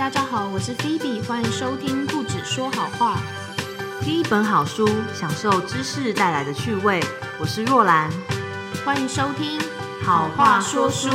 [0.00, 3.20] 大家好，我是 Phoebe，欢迎收听不止说好话。
[4.00, 7.04] 第一本好书，享受知识带来的趣味。
[7.38, 8.10] 我是若兰，
[8.82, 9.60] 欢迎收听
[10.02, 11.10] 好话说书。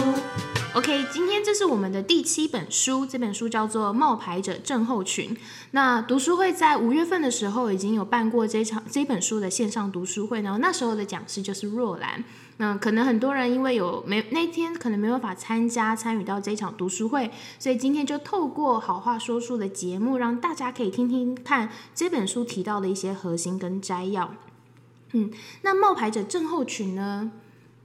[0.75, 5.29] OK，今天这是我们的第七本书，这本书叫做《冒牌者症候群》。
[5.71, 12.21] 那读书会在五月份的时候已经有办过这场这本书的线上读书会，然后那时候的讲师就是若兰。
[12.57, 24.35] 那可能很多人因为有没那天可能没办法参加参与到这场读书会，所以今天就透过好话说书的节目，让大家可以听听看这本书提到的一些核心跟摘要。
[25.13, 25.31] 嗯，
[25.61, 27.31] 那冒牌者症候群呢？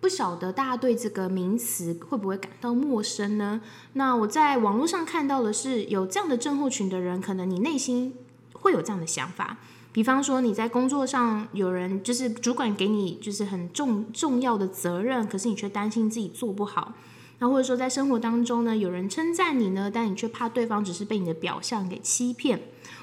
[0.01, 3.61] 不晓得大家对这个名词会不会感到陌生呢？
[3.93, 8.15] 那我在网络上看到的是，有这样的症候群的人，可能你内心
[8.55, 9.59] 会有这样的想法。
[9.93, 16.95] 比方说你在工作上有人就是主管给你就是很重重要的责任，可是你却担心自己做不好。
[17.41, 22.61] 那或者说在生活当中呢，有人称赞你呢，但你却怕对方只是被你的表象给欺骗，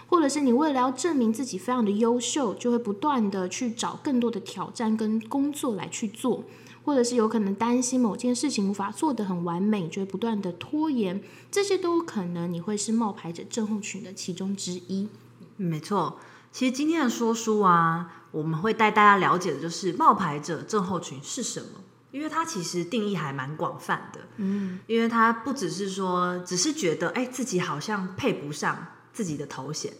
[0.07, 6.43] 或者是你为了要证明自己非常的优秀，就会不断的去找更多的挑战跟工作来去做。
[6.87, 11.21] 或者是有可能担心某件事情无法做得很完美，就会不断的拖延，
[11.51, 15.09] 这些都有可能你会是冒牌者症候群的其中之一。
[15.57, 16.17] 没错，
[16.53, 21.67] 其实今天的说书啊，我们会带大家了解的就是冒牌者症候群是什么，
[22.11, 24.21] 因为它其实定义还蛮广泛的。
[24.37, 29.91] 嗯，因为它不只是说，只是觉得哎自己好像配不上自己的头衔，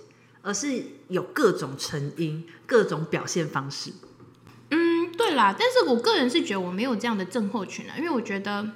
[0.42, 3.92] 而是有各种成因、各种表现方式。
[5.16, 8.68] 对啦，但是我个人是觉得我没有这样的症候群啊，因为我觉得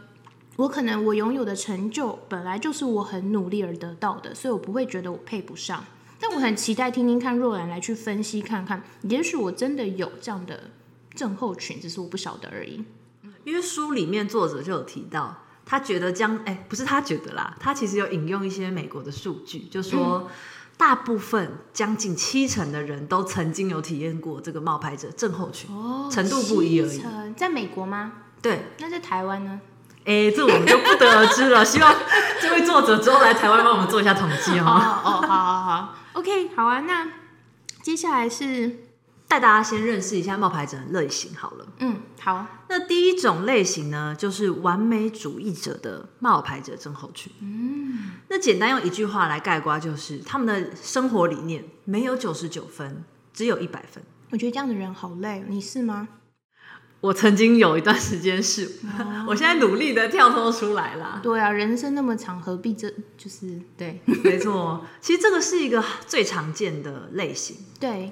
[0.57, 5.83] 我可能我拥有的成就本来就是我很努力而得到的，所以我不会觉得我配不上。
[6.19, 10.69] 但我很期待听听看若兰来去分析看看，也许我真的有这样的
[11.15, 12.83] 症候群，只是我不晓得而已。
[13.43, 20.29] 因为书里面作者就有提到，他觉得将哎不是他觉得啦，他其实有引用一些美国的数据，就说。
[20.81, 27.03] 大部分将近七成的人都曾经有体验过这个冒牌者症候群，哦程度不一而已
[27.37, 28.14] 在美国吗？
[28.42, 29.61] 对，那在台湾呢？
[30.05, 31.64] 哎，这我们就不得而知了。
[31.64, 31.95] 希望
[32.41, 34.73] 这位作者之后来台湾帮我们做一下统计哦哦。
[35.05, 36.80] 哦，好好好，OK，好啊。
[36.80, 37.08] 那
[37.83, 38.77] 接下来是，
[39.31, 41.65] 带大家先认识一下冒牌者的类型好了。
[41.80, 47.31] 嗯，好，那第一种类型呢，就是完美主义者的冒牌者症候群。
[47.39, 54.03] 嗯，那简单用一句话来概括，就是他们的生活理念没有九十九分，只有一百分。
[54.31, 56.09] 我觉得这样的人好累，你是吗？
[56.99, 58.70] 我曾经有一段时间是，
[59.27, 61.21] 我现在努力的跳脱出来啦。
[61.23, 67.55] 对啊，人生那么长，何必这就是对 没错，其实这个是一个最常见的类型。
[67.80, 68.11] 对，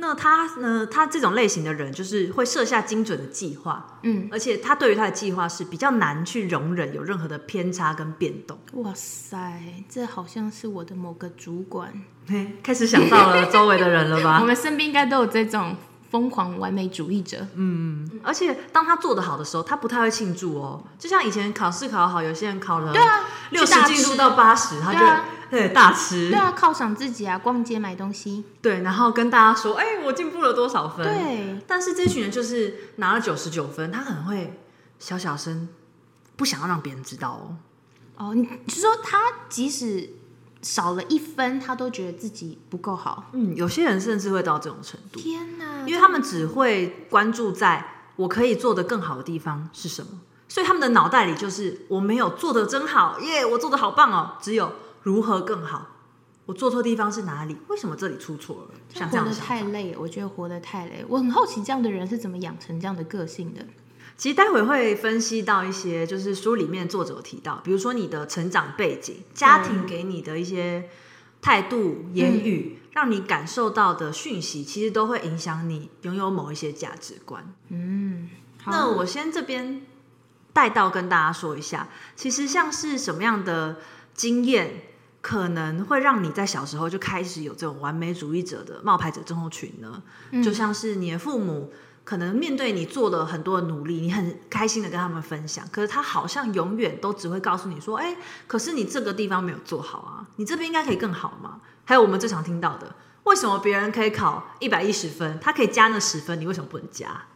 [0.00, 0.86] 那他呢？
[0.90, 8.58] 他这种类型的人，就是会设下精准的计划，嗯，而且他对于他的计划是比较难去容忍有任何的偏差跟变动。
[8.72, 11.92] 哇塞，这好像是我的某个主管，
[12.26, 14.46] 嘿， 开始想到了周围的人了吧 我？
[14.46, 15.76] 们身边应该都有这种
[16.10, 17.46] 疯狂完美主义者。
[17.54, 20.82] 嗯而且当他做得好的时候，他不太会庆祝哦。
[20.98, 25.00] 就像以前考试考好，有些人考了对啊，六十进入到八十，他就
[25.50, 28.44] 对大吃对，啊，犒赏自己啊，逛街买东西。
[28.60, 31.04] 对，然后跟大家说，哎，我进步了多少分？
[31.04, 34.60] 对，但是这群人就是拿了九十九分，他可能会
[34.98, 35.68] 小小声，
[36.36, 37.56] 不想要让别人知道哦。
[38.16, 40.10] 哦，你是说他即使
[40.62, 43.30] 少了一分，他都觉得自己不够好？
[43.32, 45.86] 嗯，有些人甚至会到这种程度，天哪！
[45.86, 47.84] 因为他们只会关注在
[48.16, 54.72] 我可以做得更好的地方是什么，所以他们的脑袋里就是我没有做得真好，耶，我做得好棒哦，只有
[55.02, 55.86] 如何更好。
[56.46, 57.56] 我做错地方是哪里？
[57.68, 58.70] 为什么这里出错了？
[58.92, 59.34] 像这活得。
[59.34, 61.04] 太累，我觉得活得太累。
[61.08, 63.64] 我很好奇，这样的人是怎么养成这样的个性的？
[64.20, 70.90] 其实待会会分析到一些，就是书里面作者提到，比如说你的成长背景、家庭给你的一些
[71.40, 77.50] 态度、言语，让你感受到的讯息，其实都会影响你拥有某一些价值观。
[77.70, 78.28] 嗯，
[78.62, 79.80] 好那我先这边
[80.52, 83.78] 带到跟大家说一下，其实像是什么样的
[84.12, 84.82] 经验，
[85.22, 90.02] 可能会让你在小时候就开始有这种完美主义者的冒牌者症候群呢？
[90.44, 91.72] 就像是你的父母。
[92.10, 98.16] 可能面对你做了很多的努力，你很开心的跟他们分享，可是他好像永远都只会告诉你说：“哎、
[98.48, 107.26] 可是你这个地方没有做好啊，你这边应该可以更好嘛。”还有我们最常听到的，为什么别人可以考一百一十分，他可以加那十分，你为什么不能加？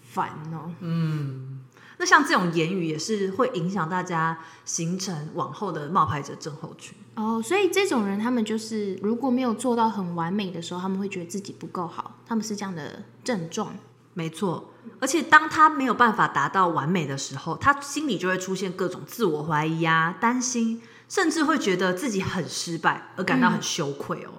[0.00, 0.72] 烦哦。
[0.80, 1.60] 嗯
[1.98, 6.96] 那像这种言语也是会影响大家形成往后的冒牌者症候群。
[7.16, 13.76] 哦，所以这种人，他们就是如果没有做到很完美的时候，他们会觉得自己不够好，他们是这样的症状。
[14.14, 24.30] 没错，而且当他没有办法达到完美的时候，他心里就会出现各种自我怀疑啊、担心，甚至会觉得自己很失败而感到很羞愧哦。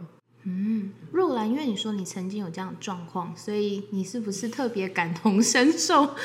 [0.45, 6.15] 嗯，若兰，因为你说你曾经有这样的状况，所以你是不是特别感同身受？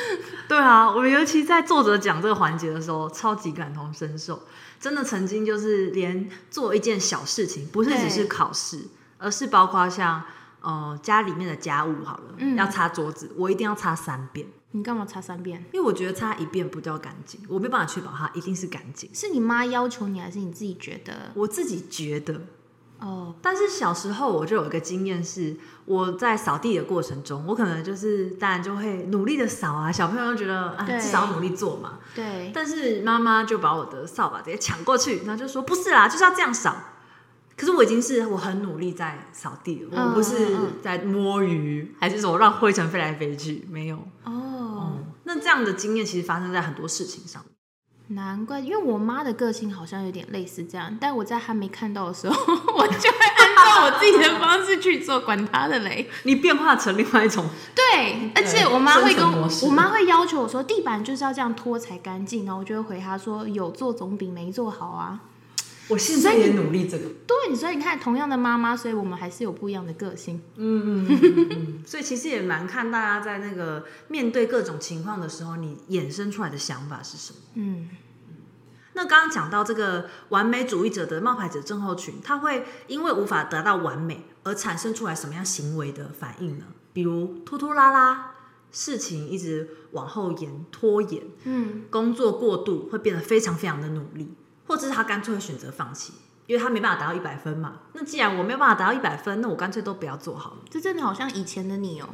[0.49, 4.43] 对啊，我尤其在作者讲这个环节的时候，超级感同身受。
[4.81, 10.23] 真的曾经就是连做一件小事情，不是只是考试，而是包括像
[10.61, 14.47] 呃家里面的家务好了，要擦桌子，我一定要擦三遍。
[14.73, 15.65] 你干嘛擦三遍？
[15.73, 19.09] 因为我觉得擦一遍不叫干净，我没办法确保它一定是干净。
[19.15, 21.33] 是你妈要求你，还是你自己觉得？
[21.35, 22.43] 我自己觉得。
[22.99, 25.57] 哦，但是小时候我就有一个经验是，
[25.87, 32.01] 我在扫地的过程中，我可能就是当然就会努力的扫啊，小朋友就觉得啊至少努力做嘛。
[32.15, 32.51] 对。
[32.53, 36.77] 但是妈妈就把我的扫把直接抢过去，然后就说不是啦，就是要这样扫。
[37.59, 43.99] 可是我已经是我很努力在扫地了，我不是在摸鱼，还是说让灰尘飞来飞去，没有。
[44.23, 44.93] 哦。
[45.25, 47.45] 那这样的经验其实发生在很多事情上。
[48.11, 52.35] 难怪，因为我妈的个性好像有点类似这样，但我在她没看到的时候，
[52.75, 56.09] 我就会按照我自己的方式去做，管她的嘞。
[56.23, 57.45] 你变化成另外一种，
[57.75, 65.21] 对，而且我妈会跟我妈会要求我说，地板就是要这样拖才干净，然后我就会回她说，有做总比没做好啊。
[65.89, 70.41] 我现在也努力这个，对，所以你看，同样的妈妈，所以我们还是有不一样的个性。
[70.57, 77.39] 嗯嗯嗯，所以其实也蛮看大家在那个面对各种情况的时候，你衍生出来的想法是什么。
[77.55, 77.89] 嗯，
[78.93, 86.67] 那刚刚讲到这个完美主义者的冒牌者症候群，他会因为无法得到完美而产生出来什么样行为的反应呢？
[86.93, 88.33] 比如拖拖拉拉，
[88.71, 94.35] 事情一直往后延、拖延，嗯，工作过度会变得非常非常的努力。
[94.69, 96.13] 或者是他干脆会选择放弃，
[96.47, 97.81] 因为他没办法达到一百分嘛。
[97.95, 100.59] 那既然我没有办法达到一百分，那我干脆都不要做好了。
[100.71, 102.09] 这真的好像以前的你哦。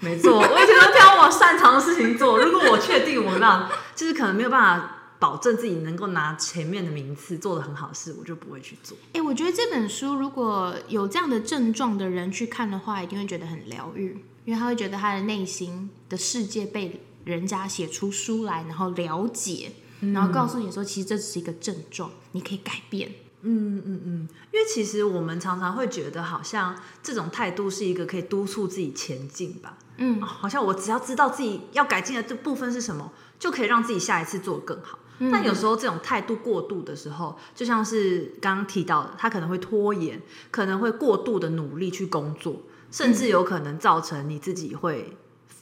[0.00, 2.38] 没错，我以前都挑我擅长的事情做。
[2.38, 8.96] 如果我确定我那就是可能没有办法保证自己能够拿前面的名次，做的很好的事，我就不会去做。
[9.12, 19.72] 哎，我觉得这本书如果有这样的症状的人去看的话，一定会觉得很疗愈，因为他会觉得他的内心的世界被人家写出书来，然后了解。
[20.00, 23.10] 然后告诉你说，其实这只是一个症状，你可以改变。
[23.42, 29.78] 嗯嗯嗯，因为其实我们常常会觉得，好像这种态度是一个可以督促自己前进吧。
[29.96, 34.98] 嗯，好像我只要知道自己要改进的这部分是什么，就可以让自己下一次做更好。
[35.30, 40.20] 但有时候这种态度过度的时候，就像是刚刚提到的，他可能会拖延，
[40.50, 45.16] 可能会过度的努力去工作，甚至有可能造成你自己会。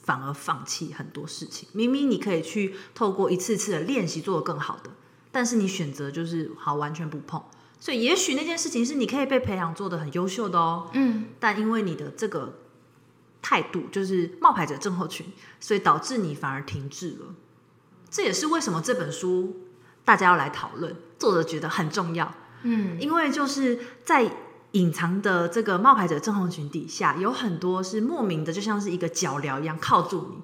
[0.09, 4.89] 反而放弃很多事情，明明你可以去透过一次次的练习做得更好的，
[5.31, 7.45] 但是你选择就是好完全不碰，
[7.79, 12.55] 所以也许那件事情是你可以被培养做的很优秀的哦，嗯，但因为你的这个
[13.43, 15.27] 态度就是冒牌者症候群，
[15.61, 17.35] 所以导致你反而停滞了。
[18.09, 19.67] 这也是为什么这本书
[20.07, 24.33] 大家要来讨论，作者觉得很重要，嗯，因为就是在。
[24.79, 30.43] 隐藏的这个冒牌者症候群底下有很多是莫名的，就像是一个脚镣一样靠住你。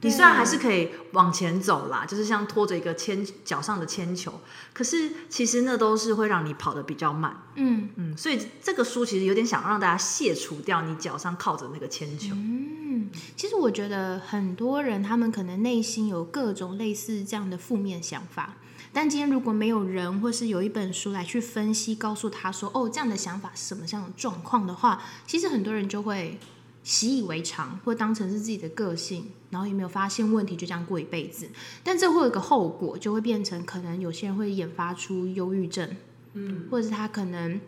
[0.00, 4.38] 你虽然还是可以往前走啦，就是像拖着一个铅脚上的铅球，
[4.74, 7.34] 可是其实那都是会让你跑得比较慢。
[7.54, 12.34] 嗯嗯，所以这个书其实有点想让大家卸除掉你脚上靠着那个铅球。
[12.34, 18.56] 嗯，其实我觉得很多人他们可能内心有各种类似这样的负面想法。
[18.94, 26.38] 但今天如果没有人，或是有一本书来去分析，告诉他说：“哦，这样的想法是什么样的状况的话，其实很多人就会
[26.84, 31.48] 习以为常，或当成是自己的个性，然后也没有发现问题，就这样过一辈子。
[31.82, 35.96] 但这会有一个后果，就会变成可能有些人会研发出忧郁症，
[36.34, 37.60] 嗯，或者是他可能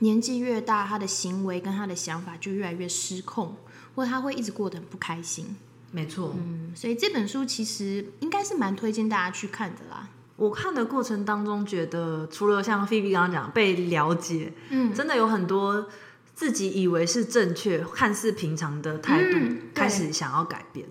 [0.00, 3.54] 年纪越大，他的行为跟他的想法就越来越失控，
[3.94, 5.54] 或者他会一直过得很不开心。
[5.92, 10.10] 没错，嗯，所以这本书其实应该是蛮推荐大家去看的啦。
[10.36, 15.86] 我看的过程当中，觉得除了像菲比刚刚讲被了解，嗯，真的有很多
[16.34, 19.38] 自己以为是正确、看似平常的态度，
[19.72, 20.86] 开始想要改变。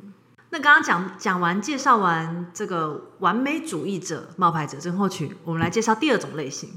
[0.49, 6.69] 那刚刚讲讲完、介绍完这个完美主义者、冒牌者症候群，我们来介绍第二种类型。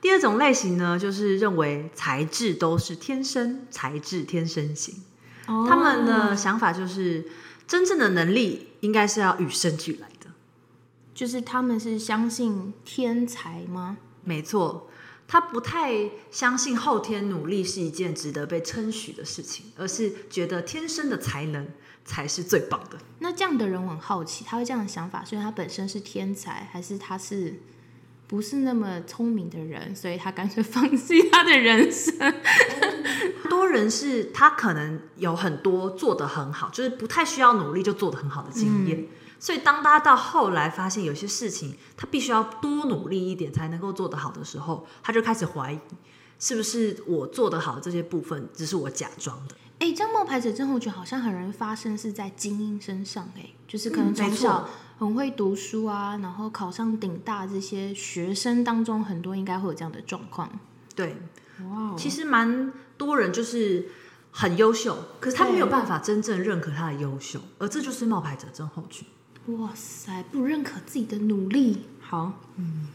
[0.00, 4.96] 第二种类型呢，就是认为才智都是天生，才智天生型。
[5.46, 7.24] 他们的想法就是，
[7.66, 10.08] 真正的能力应该是要与生俱来。
[11.14, 13.96] 就是他们是相信天才吗？
[14.24, 14.88] 没错，
[15.28, 21.68] 他不太相信后天努力是一件值得被称许的事情，而是觉得天生的才能
[22.04, 22.98] 才是最棒的。
[23.20, 27.60] 那这样的人我很好奇，他会这样的想法，所以他本身是天才，还是他是
[28.26, 32.34] 不是那么聪明的人，所以他干脆 放弃他的人生？
[33.48, 39.06] 多人是他可能有很多做得很好，就是不太需要努力就做得很好的经验。
[39.38, 45.78] 所以当他到后来发现有些事情他必须要多努力一点才能够做得好的时候，他就开始怀疑
[46.38, 49.54] 是不是我做得好的这些部分只是我假装的。
[49.80, 60.48] 哎，这样冒牌者症候群好像很容易发生是在精英身上，哎，就是可能从小很会读书啊，然后考上顶大这些学生当中，很多应该会有这样的状况。
[60.94, 61.16] 对，
[61.68, 63.88] 哇哦，其实蛮多人就是
[64.30, 69.06] 很优秀，可是他对没有办法真正认可他的优秀，而这就是冒牌者症候群。
[69.46, 72.88] 哇塞，不认可自己的努力，好，嗯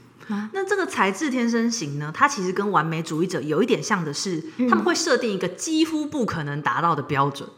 [0.54, 7.50] 那这个才智天生型呢，它其实跟完美主义者有一点像的是，他们会设定一个几乎不可能达到的标准。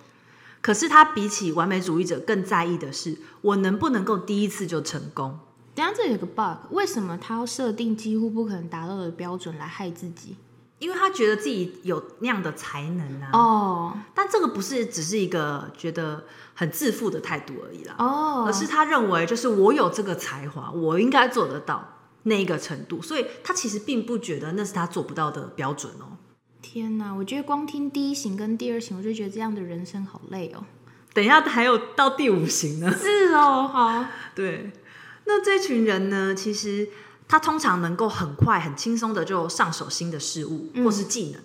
[0.62, 5.40] 可是他比起完美主义者更在意的是，我能不能够第一次就成功。
[5.76, 10.36] 等下这有个 bug，为什么他要设定几乎不可能达到的标准来害自己？
[10.82, 26.18] 因为他觉得自己有那样的才能啊，哦但这个不是只是一个觉得很自负的态度而已啦，哦，而是他认为就是我有这个才华，我应该做得到那个程度，所以他其实并不觉得那是他做不到的标准哦。
[26.64, 27.14] 天哪！
[27.14, 30.66] 我觉得光听第一型跟第二型，我就觉得这样的人生好累哦。
[31.14, 34.72] 等一下还有到第五型呢，是哦，好，对，
[35.26, 36.88] 那这群人呢，其实
[37.32, 41.42] 他通常能够很快、很轻松的就上手新的事物或是技能，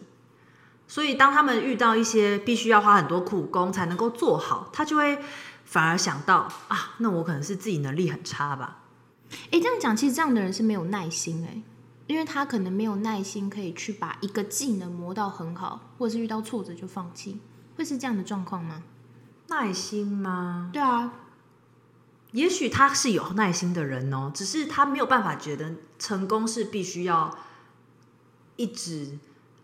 [0.88, 5.16] 所以当他们遇到一些必须要花很多苦功才能够做好，他就会
[5.64, 8.82] 反而想到啊，那我可能是自己能力很差吧。
[9.52, 11.62] 哎，这样讲，其实这样的人是没有耐心哎，
[12.08, 17.38] 因为他可能没有耐心可以去把一个技能磨到很好，或者是遇到挫折就放弃，
[17.76, 18.82] 会是这样的状况吗？
[19.46, 20.70] 耐心吗？
[20.72, 21.12] 对啊，
[22.32, 27.36] 也许他是有耐心的人哦，只是他没有办法觉得成功是必须要
[28.56, 29.18] 一直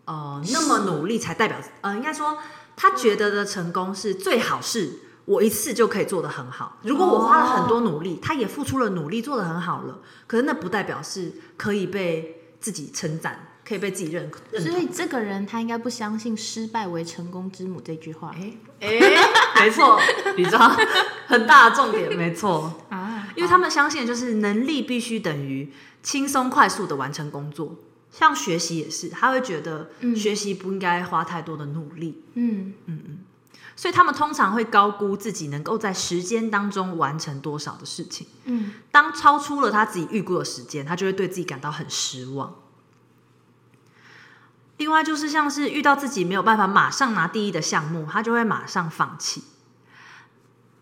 [0.05, 2.37] 呃那么努力才代表呃，应该说
[2.75, 6.77] 他觉得的成功是最好是我一次就可以做得很好。
[6.81, 14.41] 如果我花了很多努力，他也付出了努力，做得很好了，可是那不代表是可以被自己称赞，可以被自己认可。
[14.59, 18.99] 所以这个人他应该不相信“失败为成功之母”这句话哎哎，
[19.61, 19.99] 没错，
[20.37, 20.75] 你知道
[21.27, 22.73] 很大的重点，没错。
[22.89, 27.75] 啊，因为他们相信的就是能力必须等于轻松快速的完成工作，
[28.11, 32.73] 像学习也是，他会觉得学习不应该花太多的努力，嗯，
[33.75, 38.27] 所以他们通常会高估自己能够在时间当中完成多少的事情。
[38.45, 42.53] 嗯，当超出了他自己预估的时间，他就会对自己感到很失望。
[44.77, 49.43] 另外就是像是遇到自己没有办法马上拿第一的项目，他就会马上放弃。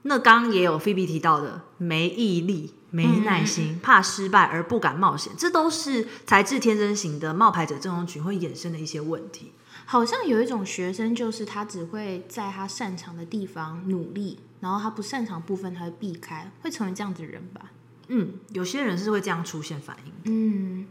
[0.03, 9.51] 那刚刚也有菲比提到的，没毅力、没耐心、怕失败而不敢冒险，这都是才智天真型的冒牌者症候群会衍生的一些问题。
[9.85, 17.65] 好像有一种学生，就是他只会在他擅长的地方努力，然后他不擅长的部分他会避开，会成为这样子的人吧？
[18.07, 20.13] 嗯，有些人是会这样出现反应。
[20.25, 20.87] 嗯，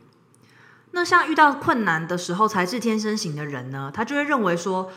[0.92, 4.90] 那像遇到困难的时候，才是天生型的人呢，他就会认为说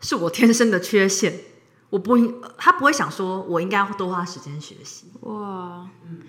[0.00, 1.40] 是我天生的缺陷，
[1.90, 5.88] 我不应，他不会想说我应该要多花时间学习，哇，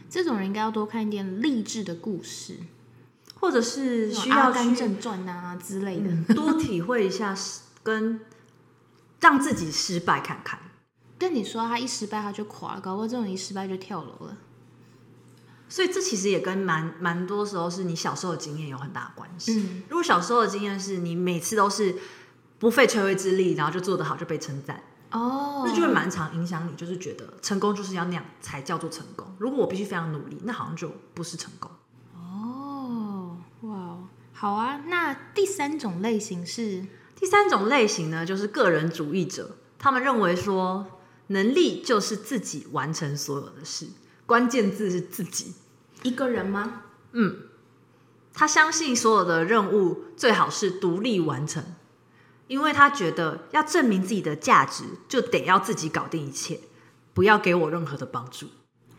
[0.10, 2.58] 这种人应该要多看一点励志的故事，
[3.40, 6.10] 或者是需要去甘正传啊之类的。
[6.10, 7.36] 嗯多体会一下
[7.84, 8.20] 跟
[9.20, 10.60] 让自己失败看看。
[11.18, 14.38] 跟你说，他一失败他就垮了，搞不好这种一失败就跳楼了。
[15.68, 19.60] 所以这其实也跟蛮蛮多时候是你小时候的经验有很大的关系。
[19.60, 21.96] 嗯，如果小时候的经验是你每次都是
[22.60, 24.82] 不费吹灰之力，然后就做得好就被称赞，
[25.12, 29.36] 哦，那就会蛮常影响你，就是觉得成功就是要那样才叫做成功。
[29.40, 31.70] 如果我必须非常努力，那好像就不是成功。
[32.16, 34.04] 哦，哇哦，
[34.34, 34.84] 好啊。
[34.88, 40.86] 那第三种类型是，第三种类型呢，就是个人主义者，他们认为说
[41.28, 43.88] 能力就是自己完成所有的事，
[44.26, 45.54] 关键字是自己。
[46.04, 46.84] 一个人吗？
[47.12, 47.38] 嗯
[48.34, 51.64] 他相信所有的任务最好是独立完成，
[52.48, 56.60] 因为他觉得要证明自己的价值，就得要自己搞定一切，
[57.14, 58.48] 不要给我任何的帮助。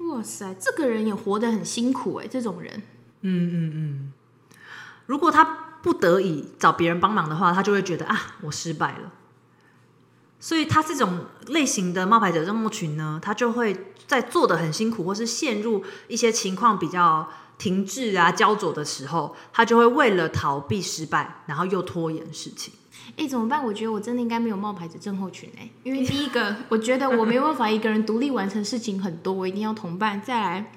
[0.09, 2.83] 哇塞，这个人也活得很辛苦哎，这种人。
[3.21, 4.13] 嗯嗯嗯
[5.05, 5.45] 如果他
[5.83, 9.13] 不得已找别人帮忙的话，他就会觉得啊，我失败了。
[10.39, 13.77] 所以他这种类型的冒牌者症候群呢，他就会
[14.07, 17.29] 在做的很辛苦，或是陷入一些情况比较
[17.59, 22.75] 停滞啊、焦灼的时候，他就会为了逃避失败，然后又拖延事情。
[23.17, 23.65] 哎，怎么办？
[23.65, 30.21] 我觉得我真的应该没有冒牌者症候群哎，因为第一个，我觉得我没有办法一个人独立完成事情很多，我一定要同伴。
[30.21, 30.73] 再来，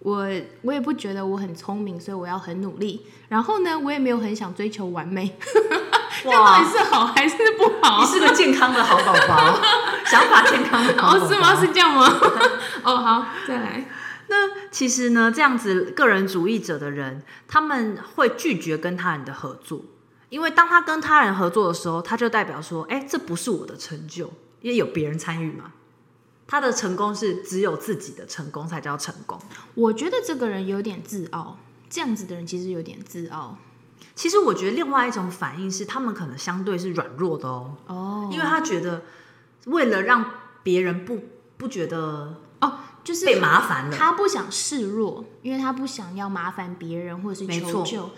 [0.00, 0.28] 我
[0.62, 3.06] 我也不觉得我很聪明，所以我要很努力。
[3.28, 5.36] 然后呢，我也没有很想追求完美，
[6.22, 8.00] 这样到底是好还是不好？
[8.00, 9.60] 你是个健康的好宝宝，
[10.06, 11.26] 想法健康的好宝宝。
[11.26, 11.54] 哦，是吗？
[11.60, 12.06] 是这样吗？
[12.84, 13.88] 哦，好，再来。
[14.28, 19.82] 那其实呢，这样子个人主义者的人，他们会拒绝跟他人的合作，
[20.28, 25.72] 因为当他跟他人合作的时候，他就代表说，哎，这不是我的成就，因为有别人参与嘛。
[26.48, 29.38] 他的成功是只有自己的成功才叫成功。
[29.74, 33.56] 我觉得这个人有点自傲，这样子的人其实有点自傲。
[34.16, 39.02] 其实我觉得另外一种反应是，他们可能相对是软弱的哦，哦因为他觉得
[39.66, 40.24] 为了让
[40.64, 41.20] 别人不
[41.56, 48.10] 不觉得哦，就是被麻烦了，他不想示弱，因为他不想要麻烦别人或者是求救。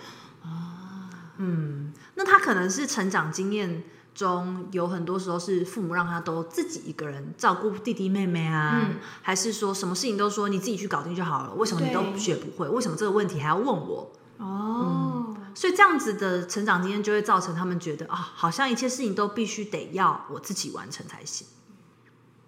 [2.14, 3.82] 那他可能是成长经验
[4.14, 11.54] 中有很多时候是父母让他都自己一个人照顾弟弟妹妹啊，嗯还是说什么事情都说你自己去搞定就好了？
[11.54, 12.68] 为什么你都学不会？
[12.68, 14.10] 为什么这个问题还要问我？
[14.38, 21.46] 哦，所以这样子的成长经验就会造成他们觉得啊，好像一切事情都必须得要我自己完成才行。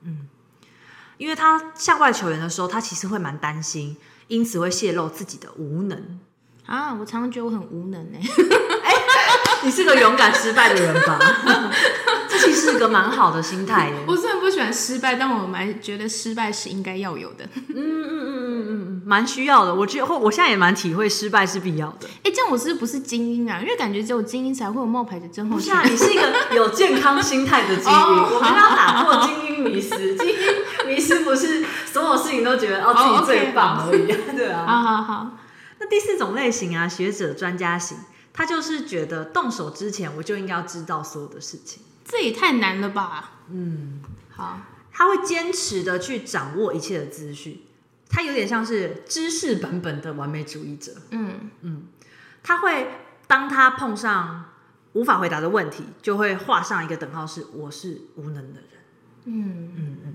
[0.03, 0.27] 嗯，
[1.19, 3.97] 因为他向外求援的时候，他其实会蛮担心，
[4.29, 6.19] 因此会泄露自己的无能。
[6.65, 8.19] 啊，我常常觉得我很无能呢。
[9.63, 11.19] 你是个勇敢失败的人吧？
[12.29, 13.95] 这其实是个蛮好的心态耶。
[14.09, 17.45] 我虽然不喜欢失败，但我蛮觉得失败是应该要有的。
[17.55, 19.75] 嗯嗯嗯嗯嗯，蛮需要的。
[19.75, 22.09] 我觉得，我现在也蛮体会失败是必要的。
[22.25, 23.61] 哎、这样我是不是精英啊？
[23.61, 25.83] 因为感觉只有精英才会有冒牌的真是啊，。
[25.85, 27.99] 你是一个有健康心态的精英。
[27.99, 34.07] 哦我们要打破精英迷思，精英迷思不是所有事情都觉得哦自己最棒而已。
[34.37, 34.65] 对啊。
[34.67, 35.31] 好好好，
[35.79, 37.99] 那第四种类型啊，学者专家型，
[38.33, 41.83] 他就是觉得动手之前我就应该要知道所有的事情。
[42.05, 43.33] 这也太难了吧？
[43.51, 44.61] 嗯，好，
[44.93, 47.63] 他会坚持的去掌握一切的资讯，
[48.09, 50.93] 他有点像是知识版本的完美主义者。
[51.11, 51.87] 嗯嗯，
[52.43, 52.89] 他会
[53.27, 54.47] 当他碰上
[54.95, 58.69] 无法回答的问题，就会画上一个等号，是我是无能的人。
[59.25, 60.15] 嗯嗯嗯，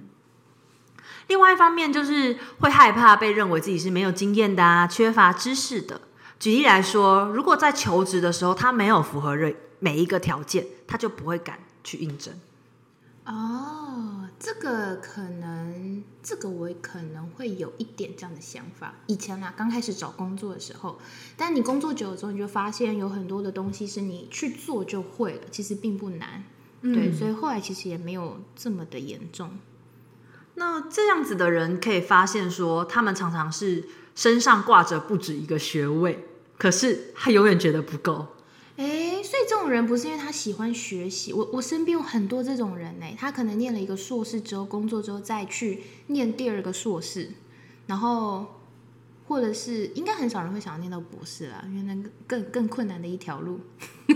[1.28, 6.02] 另外一方面就是会害怕被认为自己是没有经验的啊，缺乏知识的。
[6.40, 12.34] 举例来说，如果在求职的时候他没有符合每每一个条件，他就不会敢去应征。
[13.26, 18.94] 哦，这个可能，这个我可能会有一点这样的想法。
[19.08, 20.98] 以前啊，刚开始找工作的时候，
[21.36, 26.44] 但你工作久了之后，你就发现有很多的东西是你去做就会了，其实并不难。
[26.82, 29.58] 对，所以后来其实也没有这么的严重。
[30.56, 36.26] 那这样子的人可以发现说，他们常常是身上挂着不止一个学位，
[36.58, 38.26] 可是他永远觉得不够。
[38.76, 47.30] 哎，所以这种人不是因为他喜欢学习，我我身边有很多这种人呢，他可能念了一个硕士之后，工作之后再去念第二个硕士，
[47.86, 48.56] 然后
[49.28, 53.60] 或者是应该很少人会想要念到博士啦，因为那个更更困难的一条路。
[54.08, 54.16] 你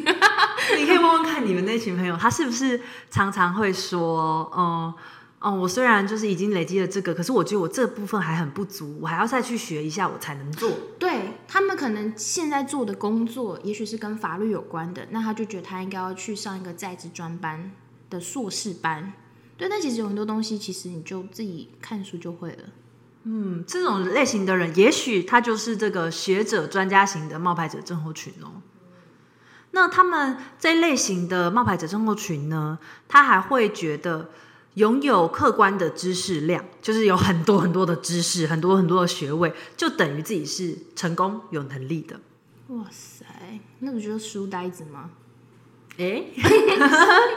[0.88, 4.92] 可以问问看你们那群朋友，他是不是常常会说，嗯。
[5.42, 10.72] 哦，我虽然就是已经累积了这个，可是我觉得我这部分还很不足，我还要再去学一下，我才能做。
[11.00, 17.72] 对他们可能现在做的工作，也许是跟法律有关的，那他就觉得他应该要去上一个在职专班
[18.12, 19.14] 的硕士班。
[19.58, 22.64] 对，但其实有很多东西，其实你就自己看书就会了。
[23.24, 28.62] 嗯，这种类型的人，也许他就是这个学者专家型的冒牌者症候群哦。
[29.72, 32.78] 那他们这类型的冒牌者症候群呢，
[33.08, 34.30] 他还会觉得
[34.76, 42.20] 拥有客观的知识量，就是有很多很多的知识，很多很多的学位，就等于自己是成功有能力的。
[42.68, 43.26] 哇塞，
[43.80, 45.10] 那不就是书呆子吗？
[45.98, 46.24] 哎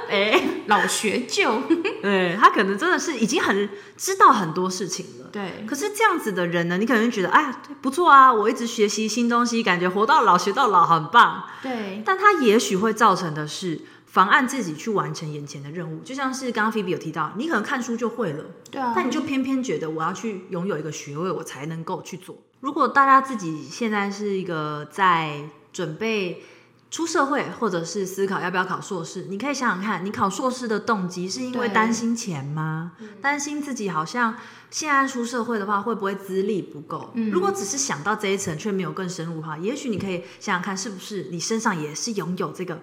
[0.08, 1.60] 哎， 老学究。
[2.00, 5.28] 对他可能真的是已经很知道很多事情了。
[5.32, 11.42] 对，可是这样子的人呢，你可能会觉得，哎呀，不错啊，我一直学习新东西，感觉活到老学到老，很棒。
[11.60, 13.80] 对，但他也许会造成的是
[14.14, 18.92] 妨碍自己去完成眼前的任务，就像是刚刚菲比有提到，你可能看书就会了，对啊。
[18.94, 22.38] 但你就偏偏觉得我要去拥有一个学位，我才能够去做。
[22.60, 25.40] 如果大家自己现在是一个在
[25.72, 26.44] 准备
[26.92, 32.92] 出社会，或者是思考要不要考硕士，你可以想想看，你考硕士的动机是因为担心钱吗？
[33.20, 34.36] 担心自己好像
[34.70, 37.12] 现在出社会的话，会不会资历不够？
[37.32, 42.80] 如果只是想到这一层，却没有更深入的话，也许你可以想想看，是不是你身上也是拥有这个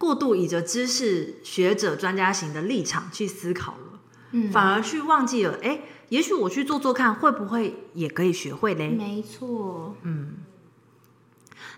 [0.00, 4.00] 过度以着知识学者专家型的立场去思考了。
[4.30, 8.88] 嗯，反而去忘记了，哎，也许我去做做看，会不会也可以学会嘞？
[8.88, 9.94] 没错。
[10.00, 10.36] 嗯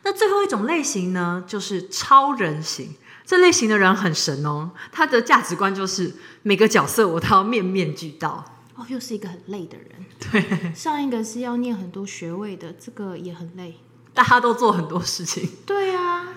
[0.04, 2.94] 那最后一种类型呢，就是超人型。
[3.24, 8.44] 这类型的人很神哦，他的价值观就是每个角色我都要面面俱到。
[8.76, 9.86] 哦，又是一个很累的人。
[10.30, 13.74] 对，上一个是要念很多学位的，这个也很累。
[14.14, 15.48] 大家都做很多事情。
[15.66, 16.28] 对啊，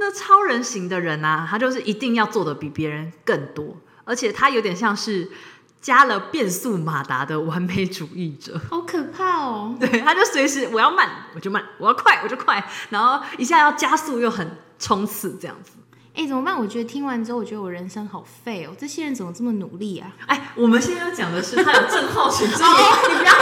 [0.00, 5.30] 那超人型的人啊，他就是一定要做的比别人更多，而且他有点像是
[5.78, 8.58] 加了变速马达的完美主义者。
[8.70, 9.76] 好可怕哦！
[9.78, 15.72] 对，他就随时我要慢我就慢，我要快我就快，然后一下要加速又很冲刺这样子。
[16.14, 16.58] 哎，怎么办？
[16.58, 18.74] 我觉得听完之后，我觉得我人生好废哦！
[18.78, 20.10] 这些人怎么这么努力啊？
[20.26, 23.32] 哎，我们现在要讲的是他有症候群， 你不要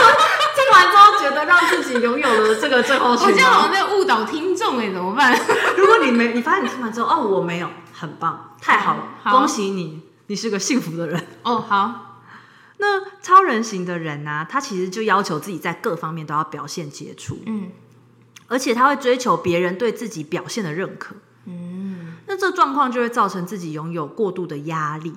[0.55, 5.37] 听完之后觉得让自己拥有了这个症候群，我这样好像在误导听众哎，怎么办？
[5.77, 11.27] 如果你没，你发现你听完之后，哦，我没有，很棒，太好了，恭喜你，你是个幸福的人。
[11.43, 12.05] 哦，好。
[12.81, 14.47] 那超人型的人呢？
[14.49, 17.71] 他其实就要求自己在各方面都要表现杰出，嗯，
[18.47, 21.15] 而且他会追求别人对自己表现的认可。
[21.45, 25.13] 嗯那这状况就会造成自己拥有过度的压力，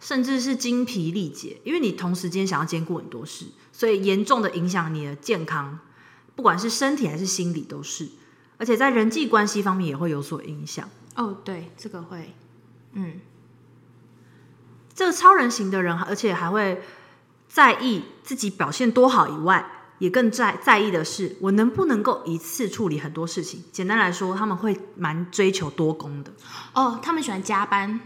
[0.00, 3.44] 甚至是精疲力竭，因为你同时间想要兼顾很多事，
[3.76, 5.80] 所以严重的影响你的健康，
[6.36, 8.08] 不管是身体还是心理都是，
[8.56, 10.88] 而且在人际关系方面也会有所影响。
[11.16, 12.32] 哦，对，这个会，
[12.92, 13.20] 嗯，
[14.94, 16.80] 这个超人型的人，而且还会
[17.48, 19.72] 在意自己表现多好以外。
[20.00, 23.62] 也更在在意的是，我能不能够一次处理很多事情。
[23.70, 26.32] 简单来说，他们会蛮追求多功的。
[26.74, 28.00] 哦，他们喜欢加班，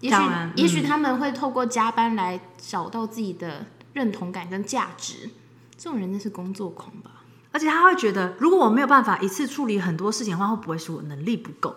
[0.00, 0.16] 也许
[0.56, 5.30] 也许他们会透过加班来找到自己的认同感跟价值。
[5.76, 7.10] 这种人真是工作狂吧？
[7.52, 11.74] 而且他会觉得，如果我没有办法一次处理很多事情的话，会不会是我能力不够？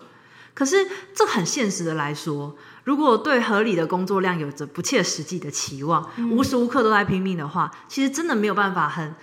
[0.54, 9.14] 可是这很现实的来说，如果对合理的工作量有着不切实际的期望，无时无刻都在拼命的话，其实真的没有办法很。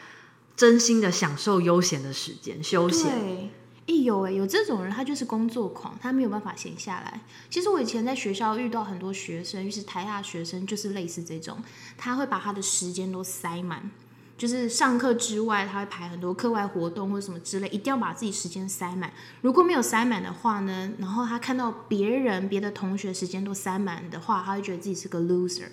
[0.56, 3.50] 真心的享受悠闲的时间，休闲。
[3.90, 7.20] 哎有哎有这种人，他就是工作狂，他没有办法闲下来。
[7.50, 11.58] 其实我以前在学校遇到很多学生，于是台大学生就是类似这种，
[11.98, 13.90] 他会把他的时间都塞满，
[14.38, 19.12] 就是上课之外，他会排很多课外活动或者什么之类，一定要把自己时间塞满。
[19.42, 25.70] 如果没有塞满的话呢，然后他看到别人别的同学时间都塞满的话，他会觉得自己是个 loser。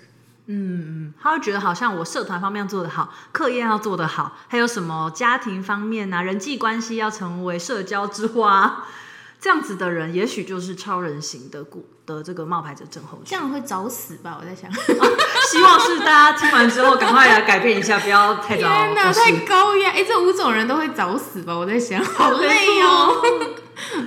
[0.49, 8.85] 嗯，他会觉得好像我社团方面做得好，课业要做得好，还有什么家庭方面啊，人际关系要成为社交之花，
[9.39, 13.25] 这样子的人，也许就是超人型的股的这个冒牌者症候群。
[13.25, 14.37] 这样会早死吧？
[14.39, 14.71] 我在想，
[15.51, 18.63] 希望是大家听完之后赶快来改变一下，不要太早。
[18.71, 19.91] 天哪，太高压！
[19.91, 21.53] 哎，这五种人都会早死吧？
[21.53, 23.21] 我在想，好累哦。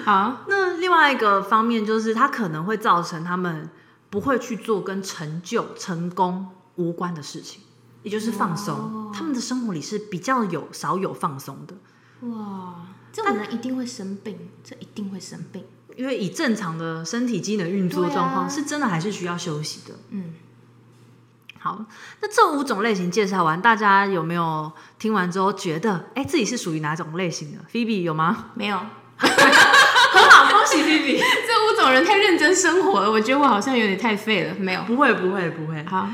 [0.06, 3.68] 好，那另外一个方面就是，他可能会造成他们。
[4.10, 7.62] 不会去做跟成就、成功无关的事情，
[8.02, 9.10] 也就是放松。
[9.14, 11.74] 他们的生活里是比较有少有放松的。
[12.28, 15.64] 哇，这种人一定会生病，这一定会生病。
[15.96, 19.94] 因为以正常的身体机能运作状况，是真的还是需要休息的。
[20.10, 20.34] 嗯，
[21.58, 21.84] 好，
[22.20, 28.50] 那这五种类型介绍完，大家有没有听完之后觉得，哎，自己是属于哪种类型的？Phoebe 有吗？
[28.54, 28.80] 没有。
[31.46, 34.54] 这五种人太认真生活了，我觉得我好像有点太废了。
[34.54, 35.84] 没有，不会，不会，不会。
[35.84, 36.08] 好，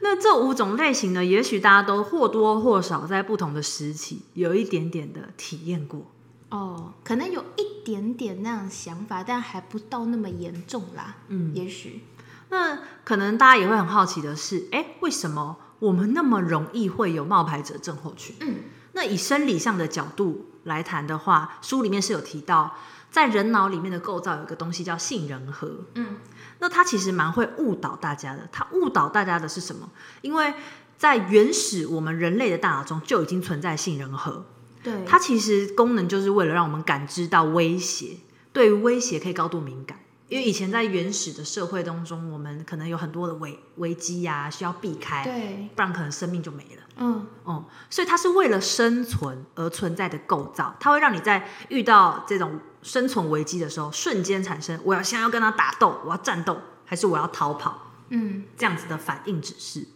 [0.00, 1.24] 那这五种类型呢？
[1.24, 6.10] 也许大家都或多或少在不同的时期有一点点的体验过。
[6.50, 11.16] 哦，可能有一点点那样想法，但还不到那么严重啦。
[11.28, 12.04] 嗯，也许。
[12.50, 18.36] 那可能大家也会很好奇的是，哎，为什么我们那么容易会有冒牌者症候群？
[18.40, 18.56] 嗯，
[18.92, 22.76] 那以生理上的角度来谈的话，书里面是有提到。
[23.12, 26.16] 在人脑里面的构造有一个东西叫杏仁核，嗯，
[26.60, 28.48] 那它其实蛮会误导大家的。
[28.50, 29.86] 它误导大家的是什么？
[30.22, 30.54] 因为
[30.96, 34.46] 在原始我们人类的大脑中就已经存在杏仁核，
[34.82, 38.16] 对，它其实功能就是为了让我们感知到威胁，
[38.50, 39.98] 对于威胁可以高度敏感。
[40.28, 46.82] 因为以前在原始的社会当中，我们可能有很多的危危机呀，需要避开，对，不然可能生命就没了。
[46.96, 52.58] 嗯，哦，所以它是为了生存而存在的构造，它会让你在遇到这种。
[52.82, 57.92] 生存危机的时候，瞬间产生我要先要跟他打斗，我要战斗，还是我要逃跑？
[58.08, 59.86] 嗯，这样子的反应指示。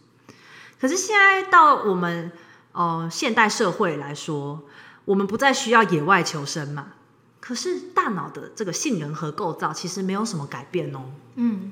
[0.79, 2.31] 可是现在到我们
[2.71, 4.63] 呃现代社会来说，
[5.05, 6.93] 我们不再需要野外求生嘛？
[7.39, 11.11] 可是大脑的这个杏仁核构造其实没有什么改变哦。
[11.35, 11.71] 嗯，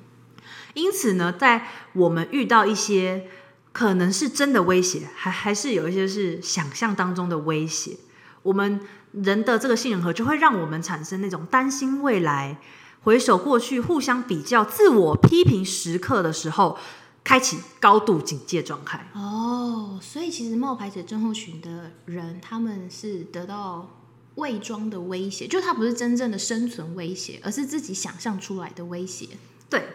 [0.74, 3.30] 因此呢，在我们遇到一些
[3.72, 7.98] 可能是真的威胁，还还是有一些是想象当中的威胁，
[8.44, 8.82] 我们。
[9.24, 12.60] 人的这个杏仁核就会让我们产生那种担心未来、
[13.04, 16.78] 回首过去、互相比较、自我批评时刻的时候，
[17.24, 19.10] 开启高度警戒状态。
[19.14, 23.90] 哦，所以其实冒牌者症候群的人，他们是得到
[24.36, 29.30] 伪装的威胁，就他不是真正的生存威胁，而是自己想象出来的威胁。
[29.70, 29.88] 对，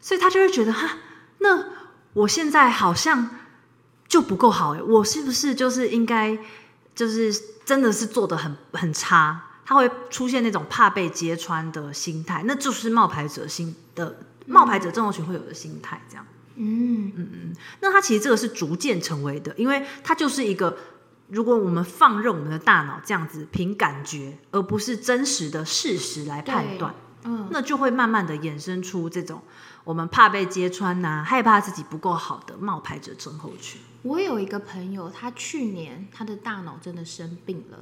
[0.00, 0.98] 所以他就会觉得，哈，
[1.38, 1.66] 那
[2.14, 3.30] 我现在好像
[4.08, 6.38] 就不够好哎，我是不是就是应该？
[6.92, 7.32] 就是
[7.70, 16.02] 真的是做的很很差，他会出现那种怕被揭穿的心态，那就是冒牌者心的冒牌者症候群会有的心态。
[16.08, 17.12] 这样，嗯。
[17.14, 20.76] 嗯嗯那他其实这个是逐渐成为的，因为它就是一个，
[21.28, 29.40] 如果我们放任我们的大脑这样子凭感觉，而不是真实的事实来判断，嗯，那就会慢慢的衍生出这种
[29.84, 33.80] 我们怕被揭穿呐、害怕自己不够好的冒牌者症候群。
[34.02, 37.78] 我有一个朋友，他去年他的大脑真的生病了，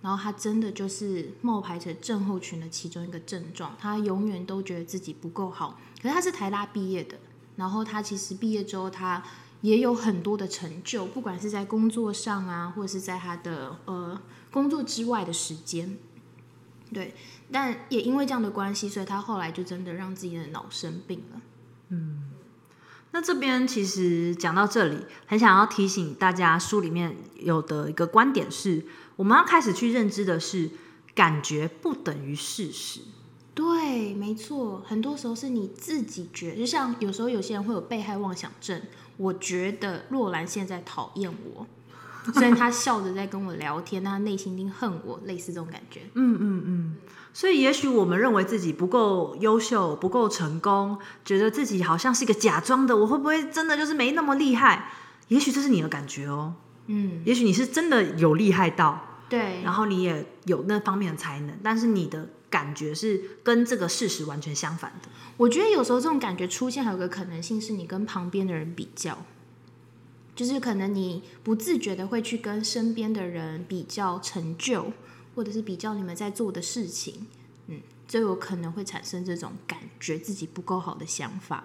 [0.00, 5.78] 然后他真的就是冒牌者症候群的其中一个症状，他永远都觉得自己不够好。
[6.02, 7.16] 可是他是台大毕业的，
[7.56, 9.22] 然后他其实毕业之后他
[9.60, 15.96] 也有很多的成就，不管是在工作上啊，或者是在他的呃工作之外的时间。
[16.92, 17.14] 对，
[17.52, 21.40] 但也因为这样的关系，所以他后来就真的让自己的脑生病了。
[21.90, 22.30] 嗯
[23.14, 28.86] 那这边其实讲到这里，很想要提醒大家，书里面有的一个观点是，
[29.16, 30.70] 我们要开始去认知的是，
[31.14, 33.02] 感觉不等于事实。
[33.54, 38.80] 对，没错，很多时候是你自己觉就像有时候有些人会有被害妄想症，
[39.18, 41.66] 我觉得若兰现在讨厌我，
[42.32, 46.00] 虽然她笑着在跟我聊天，但她内心一定恨我，类似这种感觉。
[47.34, 54.90] 所以，也许我们认为自己不够优秀、不够成功，觉得自己好像是一个假装的，我会不会真的就是没那么厉害？
[55.28, 56.54] 也许这是你的感觉哦，
[56.88, 65.08] 嗯，也许你是真的有厉害到，对，然后你也有那方面的才能，但是你的感觉是跟这个事实完全相反的。
[65.38, 69.16] 我觉得有时候这种感觉出现，还有个可能性是你跟旁边的人比较，
[70.36, 74.92] 就是可能你不自觉的会去跟身边的人比较成就，
[75.34, 77.26] 或者是比较你们在做的事情，
[77.68, 81.64] 嗯，就有可能会产生这种感觉自己不够好的想法。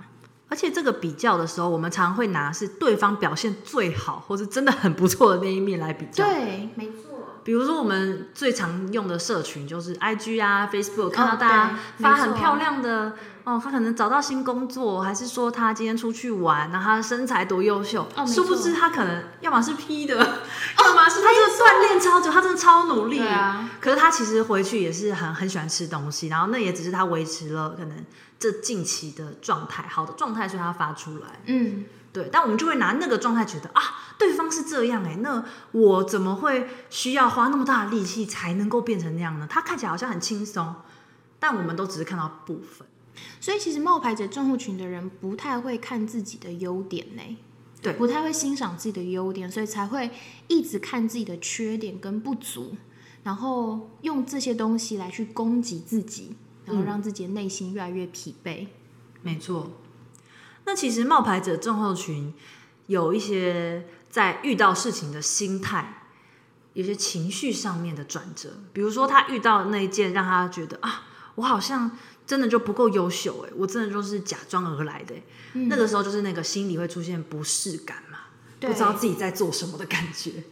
[0.49, 6.23] 而且这个比较的时候，我们常常会拿是对方表现最好，或是真的很不错的那一面来比较。
[6.25, 7.41] 对，没错。
[7.43, 13.15] 比如说我们最常用的社群就是 IG 啊、Facebook，看到哦大家发很漂亮的
[13.47, 20.15] 哦，他可能找到新工作，还是说他今天出去玩，然后他的身材多优秀，哦没殊不知他可能要么是 P 的，
[20.83, 23.19] 要么是他真的锻炼超久，他真的超努力。
[23.19, 28.05] 对啊，可是他其实回去也是很很喜欢吃东西，然后那也只是他维持了可能
[28.37, 31.39] 这近期的状态，好的状态，所以他发出来。
[31.45, 33.81] 嗯，对，但我们就会拿那个状态觉得啊，
[34.17, 39.47] 对方是这样哎、那我怎么会需要花那么大的力气才能够变成那样呢？
[39.49, 40.75] 他看起来好像很轻松，
[41.39, 42.85] 但我们都只是看到部分。
[43.39, 47.21] 所以其实冒牌者症候群的人不太会看自己的优点呢，
[47.81, 50.09] 对不太会欣赏自己的优点，所以才会
[50.47, 52.75] 一直看自己的缺点跟不足，
[53.23, 58.67] 然后用这些东西来去攻击自己，然后让自己的内心越来越疲惫。
[59.21, 59.71] 没错。
[60.65, 62.33] 那其实冒牌者症候群
[62.87, 66.03] 有一些在遇到事情的心态，
[66.73, 71.03] 有些情绪上面的转折，比如说他遇到那一件让他觉得啊，
[71.35, 71.91] 我好像
[72.27, 75.23] 真的就不够优秀哎，我真的就是假装而来的诶，
[75.69, 78.19] 那个时候就是那个心里会出现不适感嘛，
[78.59, 80.43] 不知道自己在做什么的感觉。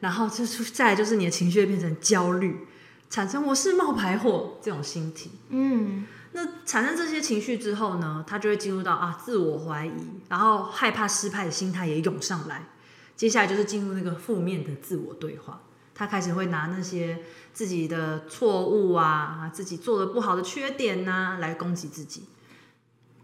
[0.00, 2.66] 然后就出再来就是你的情绪会变成焦虑，
[3.08, 5.32] 产生我是冒牌货这种心情。
[5.48, 9.92] 嗯，那产生这些情绪之后呢，他就会进入到啊自我怀疑，
[10.28, 12.66] 然后害怕失败的心态也涌上来。
[13.16, 15.62] 接下来就是进入那个负面的自我对话，
[15.94, 17.18] 他开始会拿那些
[17.52, 22.28] 自己的错误啊、自己做的不好的缺点呐、来攻击自己。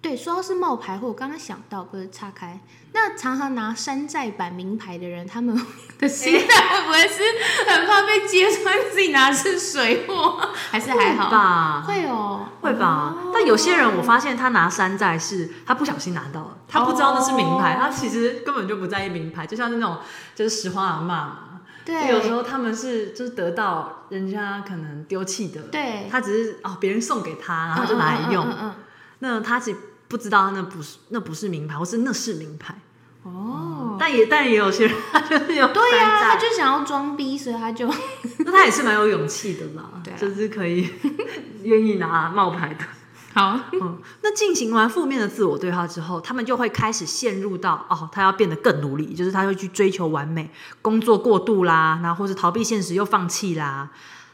[0.02, 2.58] 对，说到是冒牌货，我刚刚想到不是岔开，
[2.94, 5.54] 那常常拿山寨版名牌的人，他们
[5.98, 7.22] 的心态会不会是
[7.70, 11.28] 很怕被揭穿自己拿的是水货， 还是还好？
[11.30, 11.84] 吧？
[11.86, 13.14] 会哦，会吧？
[13.14, 19.98] 哦但有些人我发现他拿山寨是他不小心拿到了，他不知道那是名牌，哦他其实根本就不在意名牌，就像是那种
[20.34, 21.49] 就是拾荒阿嬷嘛。
[21.84, 28.44] 对，就有时候他们是就是得到人家可能丢弃的，对他只是哦别人送给他，然后就拿来用。
[28.46, 28.74] 嗯嗯嗯嗯
[29.22, 32.74] 那他其实不知道那不是那不是名牌，或是那是名牌。
[32.74, 32.80] 嗯
[33.22, 37.86] 哦，但也但也有些人他就是有对呀、他就想要装逼，所以他就
[38.46, 40.88] 那他也是蛮有勇气的啦， 对啊就是可以
[41.62, 42.84] 愿意拿冒牌的。
[43.32, 50.50] 好，嗯，那进行完负面的自我对话之后，他们就会开始陷入到哦，他要变得更努力，就是他会去追求完美，
[50.82, 53.90] 工作过度啦，然后或是逃避现实又放弃啦。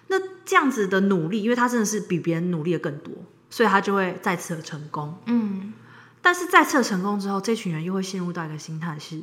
[0.08, 3.12] 那这样子的努力，因为他真的是比别人努力的更多，
[3.50, 5.18] 所以他就会再次的成功。
[5.26, 5.74] 嗯，
[6.22, 9.20] 但是再次的成功之后，这群人又会陷入到一个心态是：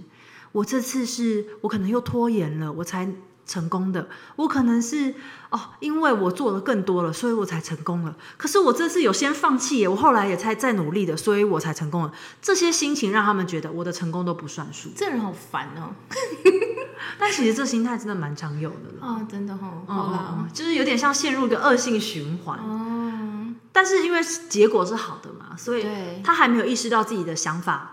[0.51, 3.09] 我这次是我可能又拖延了，我才
[3.45, 4.07] 成功的。
[4.35, 5.15] 我可能是
[5.53, 8.15] 哦，因为我做的更多了，所以我才成功了。
[8.37, 12.11] 可是我这次有先放弃耶，我后来也才再努力的，所以我才成功了。
[12.41, 14.89] 这些心情让他们觉得我的成功都不算数。
[14.95, 15.93] 这人好烦哦，
[17.19, 19.05] 但其实这心态真的蛮常有的了。
[19.07, 22.57] 哦，真的哦，嗯好啦，嗯，就是有点像陷入一个恶性循环。
[22.57, 25.85] 哦，但是因为结果是好的嘛，所以
[26.23, 27.91] 他还没有意识到自己的想法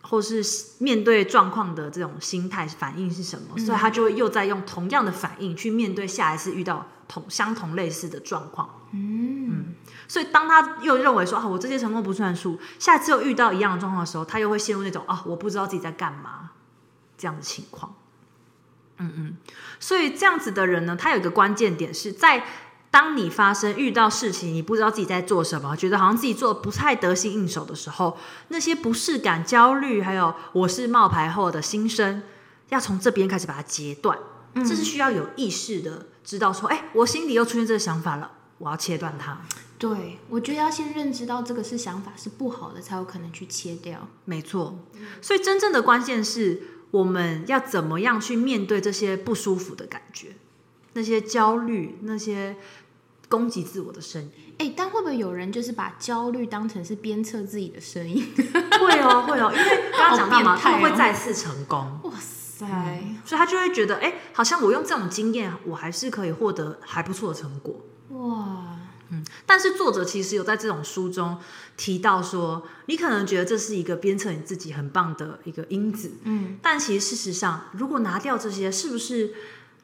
[0.00, 0.42] 或是
[0.78, 8.80] 面对状况的这种心态反应是什么，所以他就会又在用同样的反应去面对下一次遇到同相同类似的状况。
[8.92, 9.74] 嗯，
[10.08, 16.52] 所以当他又认为说啊，我这些成功不算数，下次又遇到一样的状况的时候，他又会陷入那种啊，我不知道自己在干嘛
[17.18, 17.94] 这样的情况。
[18.96, 19.36] 嗯嗯，
[19.78, 22.44] 所以这样子的人呢，他有一个关键点是在。
[22.92, 32.22] 当你发生遇到事情，你不知道自己在做什么，觉得好像自己做的不太得心应手的时候，那些不适感、焦虑，还有我是冒牌后的心声，
[32.68, 34.18] 要从这边开始把它截断。
[34.56, 39.40] 这是需要有意识的知道说，哎，我心里又出现这个想法了，我要切断它。
[39.78, 44.08] 对，我觉得要先认知到这个是想法是不好的，才有可能去切掉。
[44.24, 44.78] 没错，
[45.20, 50.36] 所以真正的关键是我们要怎么样去面对这些不舒服的感觉，
[50.92, 52.56] 那些焦虑，那些。
[53.28, 58.22] 攻击自我的声音，哎，但会不会有人就是把焦虑当成是鞭策自己的声音？
[58.78, 61.78] 会哦，会哦，因为刚刚讲到嘛，他会再次成功。
[62.02, 62.41] 哇塞！
[63.24, 67.80] 所以他就会觉得，哎，好像我用这种经验，我还是可以获得还不错的成果。
[68.10, 68.78] 哇，
[69.10, 69.24] 嗯。
[69.46, 71.38] 但是作者其实有在这种书中
[71.76, 76.58] 提到说，你可能觉得这是一个鞭策你自己很棒的一个因子，嗯。
[76.62, 79.34] 但其实事实上，如果拿掉这些，是不是？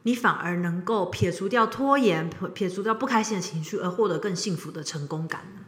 [0.04, 5.60] 你反而能够撇除掉拖延，撇除掉不开心的情绪，而获得更幸福的成功感呢？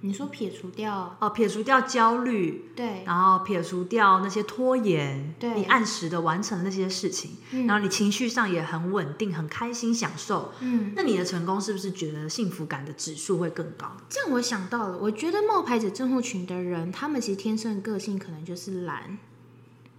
[0.00, 7.32] 嗯，你说撇除掉哦，撇除掉焦虑，对，然后撇除掉那些拖延，对，你按时的完成那些事情，
[7.66, 13.96] 然后你情绪上也很稳定，很开心，享受，嗯，那你的成功是不是觉得幸福感的指数会更高？
[14.08, 19.18] 这样我想到了，我觉得冒牌者症候群的人，他们其实天生的个性可能就是懒，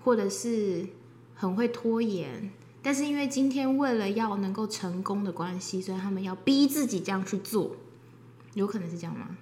[0.03, 0.87] 或者是
[1.35, 2.51] 很会拖延。
[2.83, 7.75] 但是因为今天为了要能够成功的关系，所以他们要逼自己这样去做，
[8.53, 9.35] 有可能是这样吗？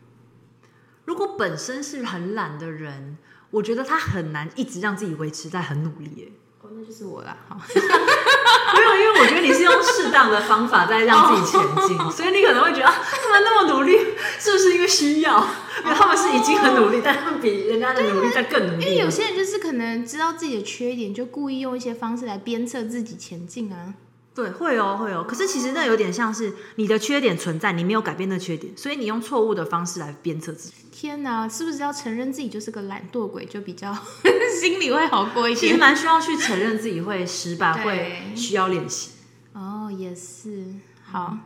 [1.05, 3.17] 如果本身是很懒的人，
[3.51, 6.33] 我觉得他很难一直让自己维持在很努力。
[6.61, 7.37] 哦，那就是我啦。
[7.47, 13.95] 好， 没有，因为我觉得你是用适当的方法在让自己前进， 所以你可能会觉得他们那么努力，
[14.39, 15.47] 是不是因为需要？
[15.83, 18.85] 因为他们是已经很努力，但他们比人家的努力在更努力。
[18.85, 23.93] 因为有些人就是可能知道自己的缺点，就故意用一些方式来鞭策自己前进啊。
[24.35, 25.25] 对，会哦，会哦。
[25.25, 30.75] 可是其实那有点像是你的缺点存在，你没有改变那缺点，所以你用错误的方式来鞭策自己。
[30.91, 33.97] 天哪，是不是要承认自己就是个懒惰鬼，就比较
[34.61, 35.59] 心里会好过一点？
[35.61, 39.11] 其实蛮需要去承认自己会失败，会需要练习。
[39.53, 40.65] 哦，也是。
[41.09, 41.37] 好，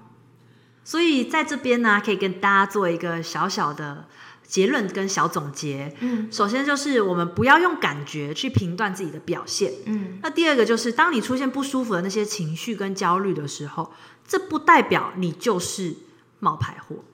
[0.84, 4.08] 所以在这边呢，可以跟大家做一个小小的。
[4.50, 13.94] 结论跟小总结，嗯，首先就是我们不要用感觉去评断自己的表现，嗯，那第二个就是当你出现不舒服的那些情绪跟焦虑的时候，
[14.28, 15.96] 这不代表你就是
[16.40, 17.06] 冒牌货。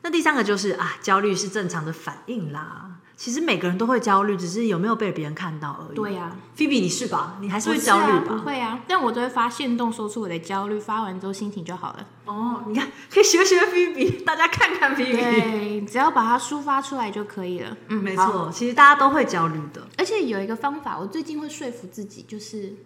[0.00, 2.97] 那第三个就是啊，焦虑是正常的反应啦。
[3.18, 5.96] 其实每个人都会焦虑，只是有没有被别人看到而已。
[5.96, 7.36] 对呀菲比，你是吧？
[7.40, 8.36] 你还是会焦虑吧？
[8.36, 12.06] 不会啊，但我都会发现动，说出我的焦虑，发完之后心情就好了。
[12.26, 15.16] 哦，你看，可以学学菲比，大家看看菲比。
[15.16, 17.76] 对，只要把它抒发出来就可以了。
[17.88, 19.84] 嗯，没错，其实大家都会焦虑的。
[19.98, 22.76] 而且有一个方法，我最近会说服自己，就是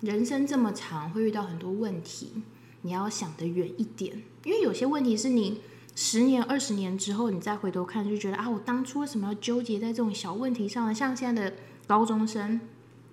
[0.00, 2.42] 人生这么长，会遇到很多问题，
[2.80, 5.60] 你要想得远一点，因为有些问题是你。
[5.94, 10.94] 十年、二十年之后，你再回头看，就觉得啊，我当初为什么要纠结在这种小问题上呢？
[10.94, 12.60] 像现在的高中生，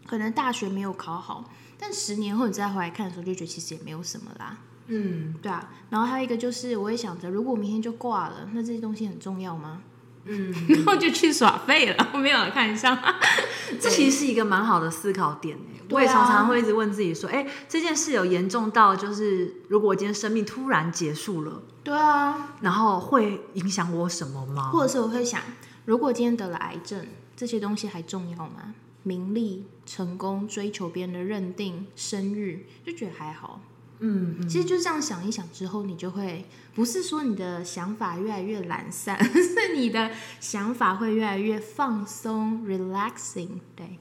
[0.05, 4.57] 可能大学没有考好，但十年后你再回来看的时候，就觉得其实也没有什么啦。
[4.87, 5.69] 嗯，对啊。
[5.89, 9.81] 然后还有一个就是，我也想着，如果我明天就挂了，那这些东西很重要吗？
[10.27, 12.97] 嗯，然后就去耍废了，没有看上。
[13.79, 15.57] 这其实是一个蛮好的思考点
[15.89, 24.69] 我也常常会一直问自己说：“哎，这件事有严重到就是，如果我今天生命突然结束了，对啊，然后会影响我什么吗？
[24.71, 25.41] 或者是我会想，
[25.85, 28.73] 如果今天得了癌症，这些东西还重要吗？
[29.03, 33.61] 名利、成功、追求别人的认定、生育，就觉得还好。”
[33.99, 43.59] 嗯，其实就这样想一想之后，你就会不是说你的想法越来越懒散， 是你的想法会越来越放松，relaxing。
[43.75, 43.97] 对。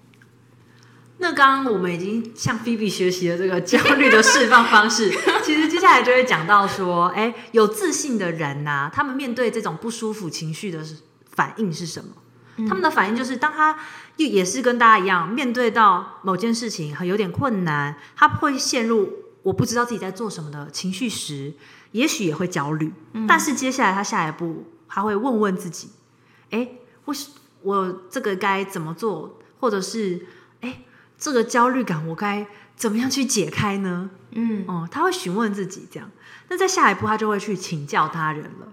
[1.18, 5.10] 那刚刚我们已经向菲比学习了这个焦虑的释放方式，
[5.42, 10.84] 其实接下来就会讲到说，哎，有自信的人呐，他们面对这种不舒服情绪的
[11.30, 12.10] 反应是什么？
[12.68, 13.78] 他们的反应就是，当他
[14.18, 19.25] 又也是跟大家一样，面对到某件事情很有点困难，他会陷入。
[19.46, 21.54] 我不知道自己在做什么的情绪时，
[21.92, 22.92] 也许也会焦虑。
[23.28, 25.90] 但是接下来他下一步，他会问问自己：
[26.50, 26.68] 哎，
[27.04, 27.14] 我
[27.62, 29.38] 我这个该怎么做？
[29.60, 30.26] 或者是
[30.62, 30.82] 哎，
[31.16, 34.10] 这个焦虑感我该怎么样去解开呢？
[34.32, 36.10] 嗯，哦，他会询问自己这样。
[36.48, 38.72] 那在下一步，他就会去请教他人了。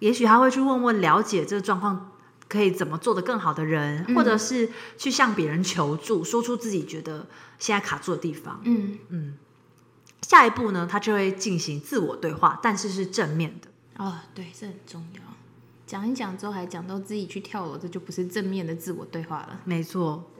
[0.00, 2.10] 也许他会去问问了解这个状况
[2.48, 7.28] 可以怎么做得更好的人，或者是去向别人求助，说出自己觉得
[7.60, 8.60] 现在卡住的地方。
[8.64, 9.34] 嗯嗯，
[10.22, 13.68] 下一步呢，他就会进行自我对话，但是是正面的。
[14.02, 15.20] 哦，对，这很重要。
[15.86, 19.60] 讲一讲之后还讲到自己去跳楼，这就不是正面的自我对话了。
[19.64, 20.30] 没错。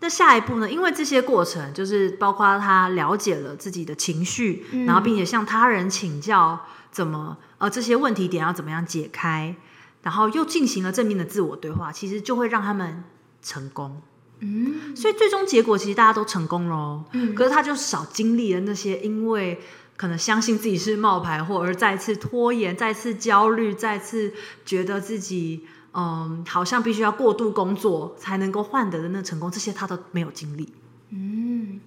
[0.00, 0.70] 那下一步呢？
[0.70, 6.60] 因为这些过程就是包括他了解了自己的情绪，然后并且向他人请教
[6.92, 9.56] 怎么呃这些问题点要怎么样解开，
[10.02, 13.02] 然后又进行了正面的自我对话，其实就会让他们
[13.42, 14.00] 成功。
[14.40, 17.04] 嗯，所以最终结果其实大家都成功喽。
[17.12, 19.60] 嗯，可是他就少经历了那些因为
[19.96, 24.32] 可能相信自己是冒牌货而再次拖延、再次焦虑、再次
[24.64, 30.72] 觉得自己嗯好像必须要过度工作才能够换得的那成功，这些他都没有经历。
[31.10, 31.80] 嗯，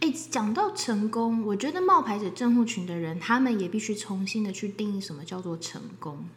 [0.00, 6.28] 哎，讲到成功，我觉得冒牌者症候群的人，他们也必须重新的去定义什么叫做成功。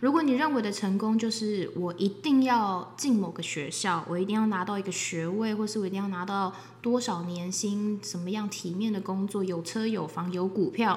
[0.00, 10.96] 如果你认为的成功就是我一定要进某个学校，我一定要拿到一个学位，或是我一定要拿到多少年薪，什么样体面的工作，有车有房有股票，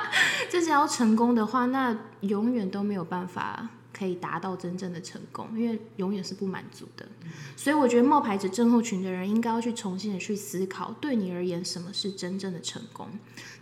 [0.48, 7.06] 这只要成功的话，那永远都没有办法可以达到真正的成功，因为永远是不满足的。
[7.54, 13.08] 所以我觉得冒牌者症候群的人应该要去重新的去思考，对你而言什么是真正的成功？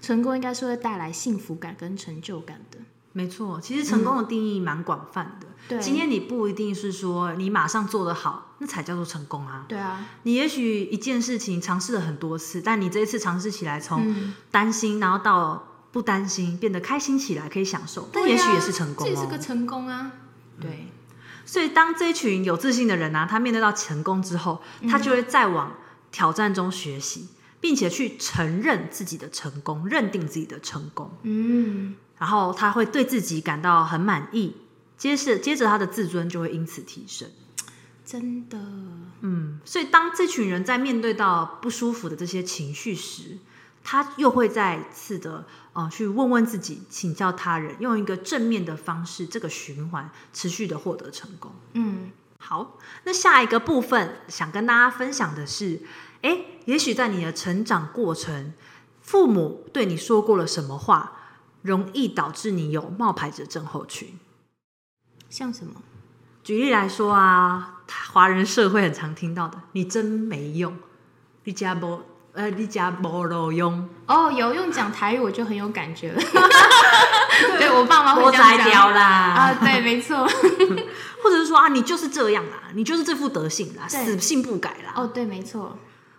[0.01, 2.79] 成功应该是会带来幸福感跟成就感的。
[3.17, 5.47] 没错，其实成功的定义蛮广泛的。
[5.67, 9.65] 对今天你不一定是说你马上做得好，那才叫做成功啊。
[9.67, 19.09] 对啊，你也许一件事情尝试了很多次，但你这一次尝试起来，从嗯担心然后到不担心，变得开心起来，可以享受，但也许也是成功哦。
[19.09, 20.13] 这也是个成功啊。
[20.61, 20.89] 对，
[21.47, 24.61] 所以当这一群有自信的人啊，他面对到成功之后，
[24.91, 25.73] 他就会再往
[26.13, 27.29] 挑战中学习，
[27.67, 34.55] 并且去承认自己的成功，认定自己的成功，嗯，然后他会对自己感到很满意，
[34.97, 37.29] 接着接着他的自尊就会因此提升。
[38.05, 38.57] 真的，
[39.23, 43.39] 嗯，所以当这群人在面对到不舒服的这些情绪时，
[43.83, 51.51] 他又会再次的呃去问问自己，请教他人，用一个正面的方式，这个循环持续的获得成功。
[51.73, 55.83] 嗯，好，那下一个部分想跟大家分享的是，
[56.23, 58.53] 诶，也许在你的成长过程，
[59.01, 61.13] 父母对你说过了什么话，
[61.63, 64.19] 容易导致你有冒牌者症候群。
[65.29, 65.81] 像什么？
[66.45, 67.81] 举例来说啊，
[68.13, 70.77] 华人社会很常听到的，你真没用，
[71.43, 72.03] 你家不
[72.33, 76.21] 呃，你家没路用，哦，有用讲台语我就很有感觉了。
[77.59, 80.25] 对我爸妈会我这样啦，啊，对，没错。
[81.23, 85.77] 或者是说啊，你就是这样啦，你就是这副德性啦，死性不改啦，哦，对，没错。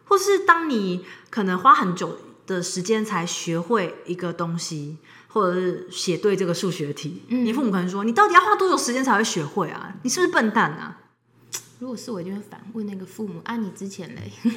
[0.08, 4.98] 或是当你可能花很久的时间才学会一个东西，
[5.28, 9.96] 或者是写对这个数学题，嗯你父母可能说，你到底要花多久时间才会学会啊？
[10.04, 10.98] 你是不是笨蛋啊？
[11.80, 14.32] 如果是我，一定会反问那个父母：啊，你之前嘞？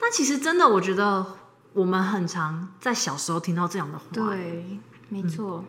[0.00, 1.24] 那其实真的，我觉得
[1.72, 4.04] 我们很常在小时候听到这样的话。
[4.12, 5.64] 对，没错。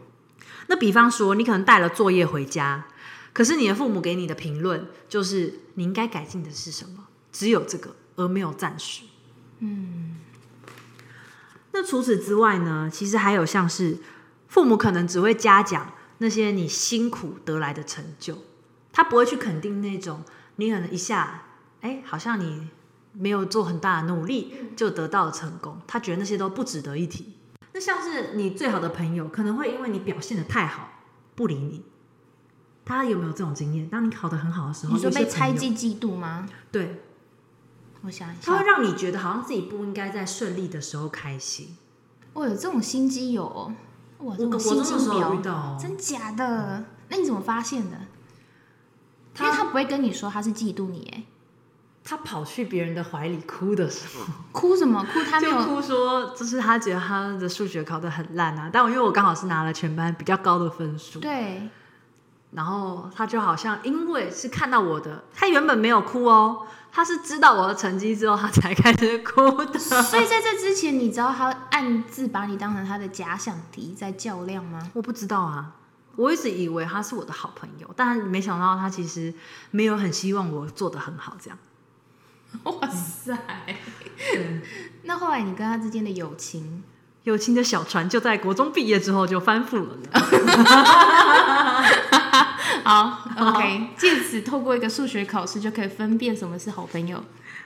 [0.68, 2.86] 那比方说，你可能带了作业回家，
[3.32, 7.08] 可是你的父母给你的评论就是你应该改进的是什么？
[7.32, 9.04] 只有这个，而没有暂时。
[9.60, 10.18] 嗯，
[11.72, 12.90] 那除此之外呢？
[12.92, 13.98] 其实还有像是
[14.48, 18.38] 父母可能只会嘉奖那些你辛苦得来的成就，
[18.92, 20.24] 他不会去肯定那种
[20.58, 21.44] 你可能一下，
[21.82, 22.70] 哎，好像你
[23.14, 27.34] 没有做很大的努力就得到了成功，他觉得那些都不值得一提。
[27.74, 30.90] 那像是你最好的朋友，可能会因为你表现的太好
[31.36, 31.84] 不理你。
[32.86, 33.88] 他有没有这种经验？
[33.90, 36.48] 当你考得很好的时候，你说有被猜忌嫉妒吗？
[36.72, 37.04] 对，
[38.04, 41.76] 我想一下他会，让你觉得好像自己不应该在顺利的时候开心。
[42.34, 43.74] 哦，有这种心机有哦，
[44.20, 46.84] 哇，这我心机中的时候有遇婊，到哦，真假的？
[47.10, 47.98] 那你怎么发现的？
[49.40, 51.24] 因为他他不会跟你说他是嫉妒你，哎，
[52.04, 55.20] 他跑去别人的怀里哭的时候， 哭什么哭？
[55.30, 61.70] 他没有就哭说，就是他觉得他的数学考得很烂啊，但我因为我刚好是拿了全班比较高的分数，对，
[62.52, 66.66] 然后他就好像因为是看到我的，他原本没有哭哦，
[66.98, 69.78] 他是知道我的成绩之后，他才开始哭的。
[69.78, 74.90] 所以在这之前，你知道他暗自把你当成他的假想敌在较量吗？
[74.96, 75.74] 我不知道啊，
[76.16, 79.32] 我一直以为他是我的好朋友，但没想到他其实
[79.70, 81.60] 没有很希望我做得很好，这样。
[82.64, 83.38] 哇塞！
[84.34, 84.62] 对，
[85.04, 86.82] 那后来你跟他之间的友情，
[87.26, 90.10] 友情的小船就在国中毕业之后就翻覆了呢。
[92.88, 97.22] 好， OK，借此透过一个数学考试就可以分辨什么是好朋友。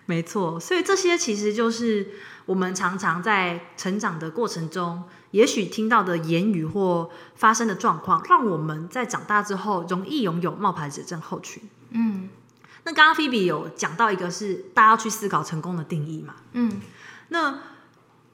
[0.08, 2.10] 没错，所以这些其实就是
[2.48, 11.62] 我们常常在成长的过程中，也许听到的言语或发生的状况，让我们在长大之后容易拥有冒牌者症候群。
[11.92, 12.28] 嗯，
[12.86, 16.34] 那刚刚菲比有讲到一个是大家要去思考成功的定义嘛？
[16.54, 16.82] 嗯，
[17.30, 17.60] 那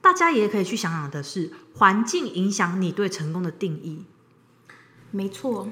[0.00, 4.06] 大家也可以去想想的是，环境影响你对成功的定义。
[5.10, 5.68] 没错，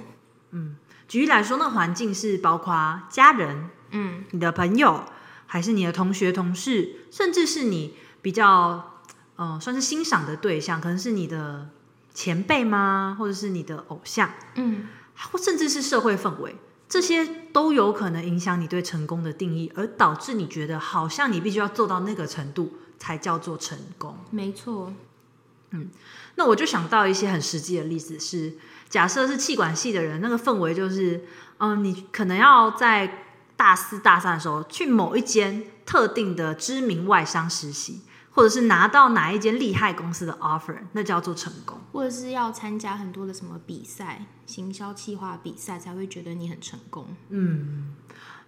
[1.08, 5.04] 举例来说，那环境是包括家人、嗯，你的朋友，
[5.46, 9.00] 还是你的同学、同事，甚至是你比较
[9.36, 11.68] 呃算是欣赏的对象，可能是你的
[12.12, 13.16] 前辈吗？
[13.18, 14.88] 或者是你的偶像，嗯，
[15.30, 16.56] 或甚至是社会氛围，
[16.88, 24.18] 这些都有可能影响你对成功的定义，而导致你觉得好像你必须要做到那个程度才叫做成功。
[24.30, 24.92] 没错，
[25.70, 25.90] 嗯。
[26.38, 28.52] 那我就想到一些很实际的例子是，
[28.88, 31.24] 假设是气管系的人，那个氛围就是，
[31.58, 33.24] 嗯，你可能要在
[33.56, 41.78] 大四、大三的时候去某一间特定的知名外商实习，或者是拿到哪一间厉害公司的 offer，那叫做成功。
[41.92, 47.08] 或者是要参加很多的什么比赛、行销企划比赛，才会觉得你很成功。
[47.30, 47.94] 嗯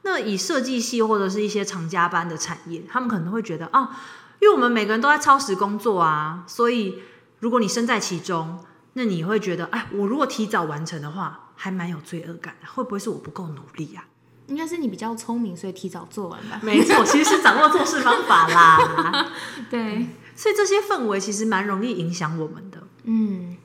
[0.02, 3.98] 那以设计系或者是一些常加班的产业，他们可能会觉得啊，
[4.40, 7.02] 因为我们每个人都在超时工作啊，所以
[7.40, 8.60] 如果你身在其中，
[8.94, 14.06] 那你会觉得，哎，我如果提早完成的话，还蛮有罪恶感的，会不会是我不够努力啊？
[14.48, 16.58] 应该是你比较聪明，所以提早做完吧。
[16.62, 19.30] 没错，其实是掌握做事方法啦。
[19.68, 22.82] 对，所以这些氛围其实蛮容易影响我们的。
[23.04, 23.56] 嗯，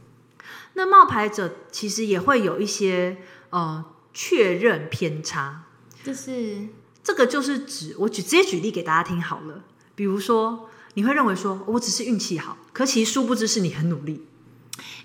[0.74, 3.18] 那冒牌者其实也会有一些
[3.52, 5.64] 呃确认偏差，
[6.04, 6.68] 就是
[7.02, 9.64] 这个就是指我举直接举例给大家听好了。
[9.96, 14.28] 比如说，你会认为说我只是运气好，可其实殊不知是你很努力。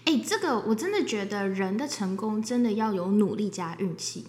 [0.09, 4.25] 哎、这个我真的觉得人的成功真的要有努力加运气。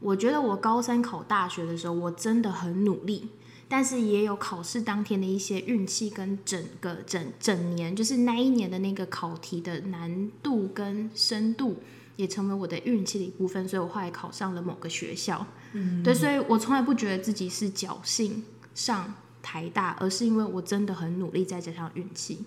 [0.00, 3.28] 我觉得我高三考大学的时候，我真的很努力，
[3.68, 11.76] 但是也有考试当天的一些运气跟整个整整年，就是那一年的那个考题的难度跟深度，
[12.16, 13.68] 也成为我的运气的一部分。
[13.68, 15.46] 所以我后来考上了某个学校。
[15.72, 18.42] 嗯，对，所以我从来不觉得自己是侥幸
[18.74, 22.40] 上台大，而是因为我真的很努力，再加上运气。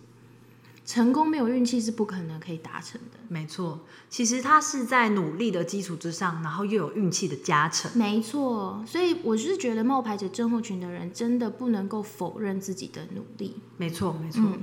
[0.89, 3.19] 成功没有运气是不可能可以达成的。
[3.27, 3.79] 没错，
[4.09, 7.91] 其实他是在努力的基础之上，然后又有运气的加成。
[7.93, 13.61] 没错，所以我是觉得冒牌者症候群的人真的不能够否认自己的努力。
[13.77, 14.41] 没错，没错。
[14.43, 14.59] 嗯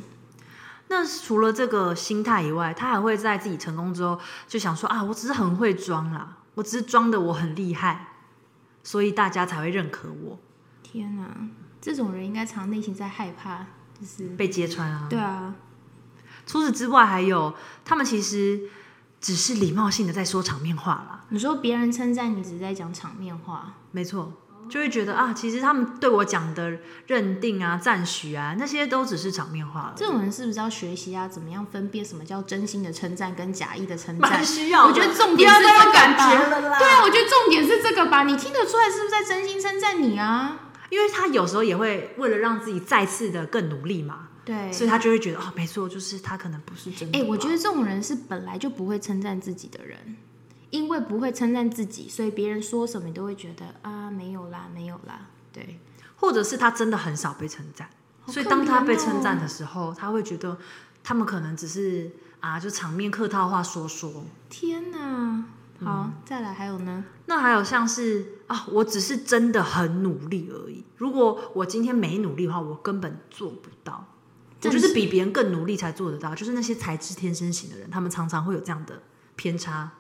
[0.89, 4.18] 那除了这个心态以外，他还会在自己成功之后
[4.49, 8.14] 就想说啊，我只是很会装啦，我只是装的我很厉害，
[8.83, 10.39] 所以大家才会认可我，
[10.85, 11.29] 天哪，
[11.81, 13.66] 这种人应该常内心在害怕，
[14.01, 15.09] 就是被揭穿啊。
[15.11, 15.55] 对啊，
[16.47, 17.53] 除此之外，还有
[17.84, 18.61] 他们其实
[19.20, 21.24] 只是礼貌性的在说场面话啦。
[21.30, 23.74] 你说别人称赞你，只是在讲场面话。
[23.90, 24.32] 没错，
[24.68, 26.78] 就会觉得啊，其实他们对我讲的
[27.09, 29.94] 认定啊、赞许啊，那些都只是场面话了。
[29.97, 31.26] 这种人是不是要学习啊？
[31.26, 34.44] 怎么样分辨什么叫真心的称赞跟假意的称赞蛮？
[34.44, 36.78] 需要，我觉得重点是这个感吧觉了啦。
[36.78, 38.22] 对啊，我觉得重点是这个吧？
[38.22, 40.59] 你听得出来是不是在真心称赞你啊？
[40.90, 47.18] 因为他有时候也会为了让自己再次的更努力嘛，对，所以他就会觉得哦，没错，就是他可能不是真的。
[47.18, 50.16] 哎、我觉得这种人是本来就不会称赞自己的人，
[50.70, 55.26] 因为不会称赞自己，所以别人说什么你都会觉得啊，没有啦，没有啦。
[55.53, 55.80] 对，
[56.14, 57.90] 或者是他真的很少被称赞，
[58.20, 60.57] 好所以当他被称赞的时候，他会觉得
[61.03, 64.24] 他们可能只是啊，就场面客套话说说。
[64.49, 65.44] 天哪！
[65.84, 67.05] 好，再来还有呢？
[67.26, 70.84] 那还有像是啊，我只是真的很努力而已。
[70.97, 74.07] 如果我今天没努力的话，我根本做不到。
[74.61, 79.02] 我正就是比别人更努力才做得到，就是那些才智天生型的人，他们常常会有这样的
[79.36, 79.90] 偏差。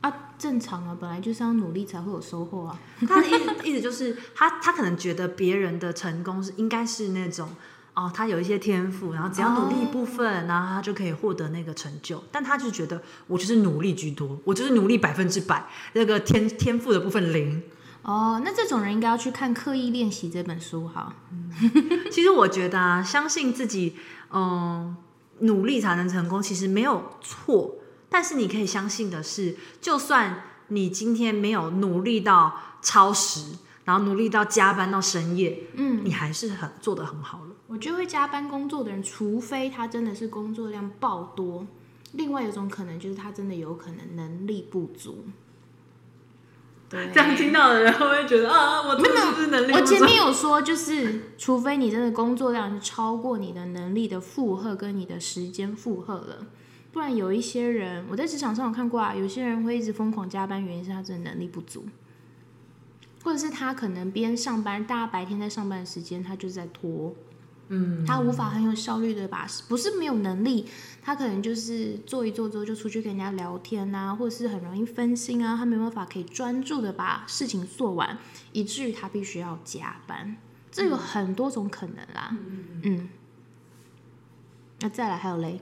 [0.00, 2.80] 啊，正常啊，本来就是要努力才会有收获啊。
[3.06, 7.48] 他的意思意思就是他他可能觉得别人的成功是应该是那种
[7.94, 12.22] 哦，他有一些天赋，然后只要努力一部分，然后他就可以获得那个成就。
[12.32, 17.62] 但他就觉得我就是努力居多，我就是努力百分之百，那个天天赋的部分零。
[18.02, 21.14] 哦，那这种人应该要去看《刻意练习》这本书哈。
[22.10, 23.94] 其实我觉得啊，相信自己，
[24.32, 24.96] 嗯，
[25.38, 27.76] 努力才能成功，其实没有错。
[28.08, 37.50] 但是你可以相信的是，就算你今天没有努力到超时，然后努力到加班到深夜，嗯，你还是很做得很好了。
[37.68, 41.66] 我觉得会加班工作的人，除非他真的是工作量爆多，
[42.12, 45.24] 另外有一种可能就是他真的有可能能力不足。
[46.92, 49.80] 对，这样听到的人会不会觉得啊，我真的是能力不足？
[49.80, 56.46] 我前面有说，就是除非你真的工作量是超过你的能力的负荷跟你的时间负荷了，
[56.92, 61.86] 不然有一些人，我在职场上有看过啊，有些人会一直疯狂加班，原因是他真的能力不足，
[63.24, 67.14] 或者是他可能边上班，大家白天在上班的时间，他就是在拖，
[67.74, 70.68] 嗯，他无法很有效率的把，不是没有能力，
[71.00, 78.18] 他可能就是做一做之后就出去跟人家聊天啊，或者是很容易分心啊，他没办法可以专注的把事情做完，
[78.52, 80.36] 以至于他必须要加班。
[80.70, 82.36] 这有很多种可能啦。
[82.82, 83.08] 嗯，
[84.80, 85.60] 那再来还有嘞，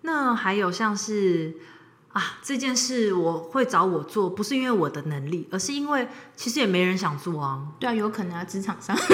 [0.00, 1.56] 那还有像是
[2.12, 7.68] 啊，这件事我会找我做，不是因为我的能力，而是因为其实也没人想做啊。
[7.78, 8.96] 对啊，有可能啊，职场上。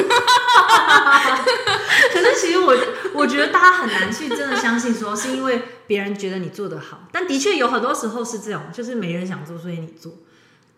[2.13, 2.75] 可是其实我
[3.15, 10.15] 我觉得大家很难去真的相信说是因为别人觉得你做得好，但的确有很多时候是这种，就是没人想做，所以你做。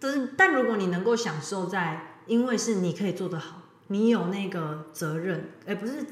[0.00, 6.04] 但是但如果你能够享受在，因为是你可以做得好，你有那个责任，哎，不是，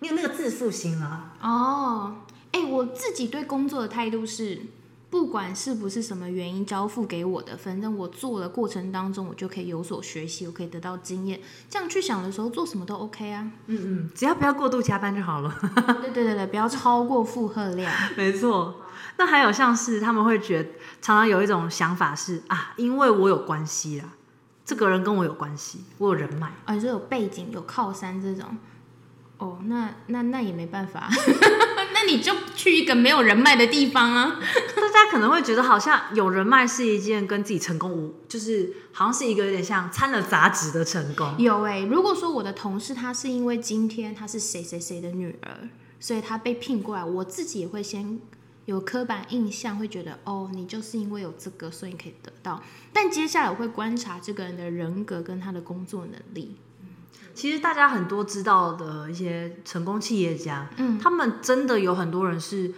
[0.00, 1.32] 你有那个自负心啊。
[1.40, 2.16] 哦，
[2.52, 4.60] 哎，我自己对工作的态度是。
[5.16, 11.40] 不管是不是什么原因交付给我的，反正我做的过程当中，我就可以有所学习，我可以得到经验。
[11.70, 13.50] 这样去想的时候，做什么都 OK 啊。
[13.66, 15.52] 嗯嗯，只要不要过度加班就好了。
[16.02, 17.90] 对对对对，不要超过负荷量。
[18.14, 18.82] 没错。
[19.16, 20.68] 那还有像是他们会觉得，
[21.00, 24.10] 常常有一种想法是啊，因为我有关系啦，
[24.66, 28.56] 这个人跟我有关系，我有人脉，啊，你说有背景、有靠山这种。
[29.38, 31.10] 哦，那那那也没办法，
[31.92, 34.40] 那你就去一个没有人脉的地方啊。
[34.96, 41.34] 大家可能会觉得好像有人脉是一件跟自己成功无，就是好像是一个有点像掺了杂质的成功。
[41.38, 45.68] 有哎，如果说我的同事他是因为今天他是谁谁谁的女儿，
[46.00, 48.18] 所以他被聘过来，我自己也会先
[48.64, 52.62] 有刻板印象，会觉得哦，你就是因为有这个，所以你可以得到。
[52.90, 56.56] 但接下来我会观察这个人的人格跟他的工作能力。
[57.36, 62.72] 其实大家很多知道的一些成功企业家，嗯，他们真的有很多人是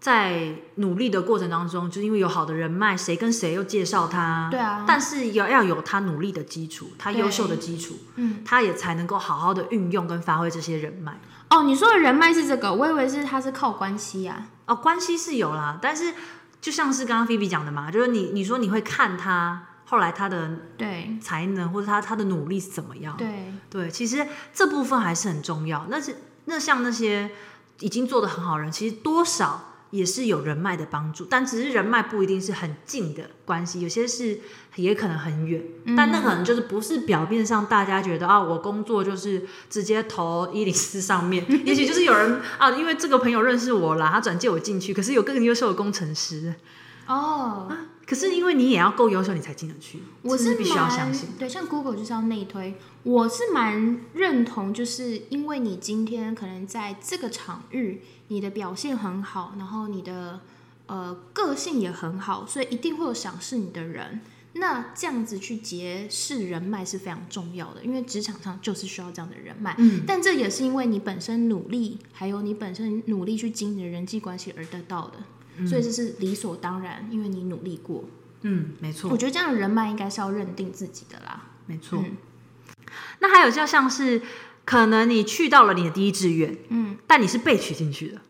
[0.00, 11.20] 在努力的过程当中，就因为有好的人脉，谁跟谁又介绍他，对啊，但是要要有他努力的基础，他优秀的基础，嗯，他也才能够好好的运用跟发挥这些人脉。
[11.50, 14.46] 哦，你说的人脉是这个，我以为是他是靠关系呀。
[14.66, 16.14] 哦，关系是有啦，但是
[16.60, 19.66] 就像是刚刚菲比讲的嘛，就是你你说你会看他。
[19.94, 23.16] 后来他的对才能或者他他的努力是怎么样？
[23.16, 23.28] 对
[23.70, 25.86] 对，其实这部分还是很重要。
[25.88, 26.16] 那是
[26.46, 27.30] 那像那些
[27.78, 34.40] 已经做的很好人，其实多少也是有人脉的帮助，但只是人脉不一定是很近的关系，有些是
[34.74, 35.62] 也可能很远。
[35.96, 46.52] 但那可能就是不是表面上大家觉得啊，我工作就是直接投一零四上面，也许就是有人 啊，因为这个朋友认识我啦，他转介我进去，可是有更优秀的工程师
[47.06, 47.70] 哦。
[48.06, 50.00] 可是因为你也要够优秀，你才进得去。
[50.22, 52.74] 我是必须要相信，对，像 Google 就是要内推。
[53.02, 60.40] 我是蛮认同，就是因为你今天可能在这个场域，你的表现很好，然后你的
[60.86, 64.20] 呃个性也很好，所以一定会有赏识你的人。
[64.56, 69.74] 那这样子去结识人脉是非常重要的，因为职场上就是需要这样的人脉。
[69.78, 75.18] 嗯，但这也是因为你本身努力，还有你本身努力去经营的人际关系而得到的。
[75.66, 78.04] 所以这是理所当然，因为你努力过。
[78.42, 79.10] 嗯，没错。
[79.10, 81.50] 我觉得这样的人脉应该是要认定自己的啦。
[81.66, 82.04] 没错。
[83.20, 84.20] 那还有就像是，
[84.64, 88.20] 可能你去到了你的第一志愿，嗯，但你是被取进去的。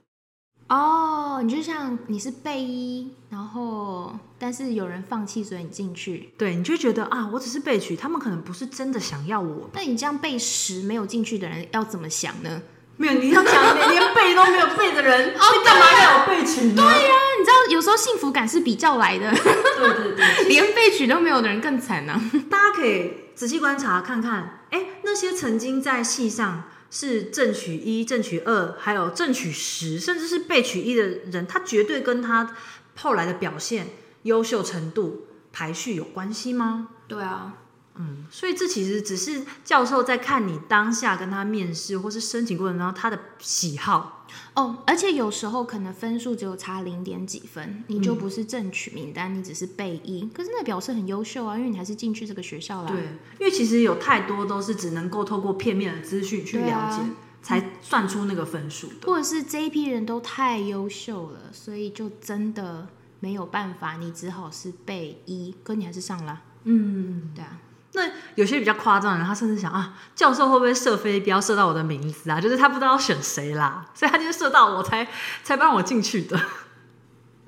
[0.68, 6.30] 哦，你就像你是备一，然后但是有人放弃，所以你进去。
[6.38, 9.68] 对，你就觉得啊，我只是被取，他们可能不是真的想要我。
[9.74, 12.62] 那你这样被十没有进去的人要怎么想呢？
[12.96, 16.74] 没有，你要讲连背都没有背的人， 你干嘛要有背群？
[16.74, 19.30] 对呀，你知道有时候幸福感是比较来的。
[19.32, 22.20] 对对对，连背曲都没有的人更惨呢。
[22.48, 32.54] 大家可以仔细观察看看，哎，那些曾经在戏上是正取一、正取二，还有正取十，甚至是背取一的人，他绝对跟他
[32.96, 33.88] 后来的表现、
[34.22, 36.88] 优秀程度、排序有关系吗？
[37.08, 37.54] 对啊。
[37.96, 52.88] 嗯，所以这其实只是教授在看你当下跟他面试或是申请过程当中他的喜好哦，而且有时候可能分数只有差零点几分，你就不是正取名单，你只是备一，可是那表示很优秀啊，因为你还是进去这个学校啦。
[52.88, 53.00] 对，
[53.38, 57.04] 因为其实有太多都是只能够透过片面的资讯去了解，
[57.42, 62.88] 才算出那个分数的，或者是这一批人都太优秀了，所以就真的
[63.20, 66.42] 没有办法，你只好是备一，可你还是上了。
[66.64, 67.60] 嗯，对啊。
[67.96, 72.40] 那有些比较夸张的人，他甚至想啊，教授会不会射飞镖射到我的名字啊？
[72.40, 75.06] 就是他不知道选谁啦，所以他就射到我才
[75.44, 76.40] 才帮我进去的。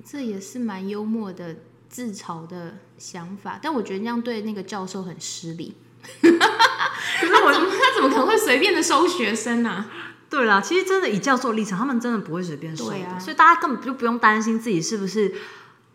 [0.09, 1.57] 这也是蛮幽默的
[1.89, 5.75] 自嘲的想法，但我觉得那样对那个教授很失礼。
[6.21, 9.85] 可是我怎么他怎么可能会随便的收学生呢？
[10.29, 15.33] 对啦，其实真的以教授立场，他们真的不会随便收的，所以大家根本就不用担心自己是不是。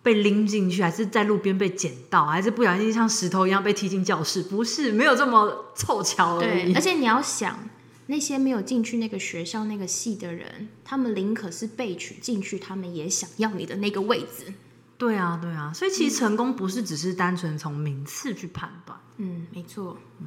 [0.03, 4.43] 被拎进去，还是在路边被捡到，还是不小心像石头一样被踢进教室？
[4.43, 6.75] 不是，没有这么凑巧而已。
[6.75, 7.59] 而且你要想，
[8.07, 14.53] 那些没有进去那个学校那个系的人，他们宁可是被取进去，他们也想要你的那个位置。
[14.99, 18.99] 对啊，对啊，所以其实成功不是只是单纯从名次去判断。
[19.19, 19.99] 嗯，没错。
[20.21, 20.27] 嗯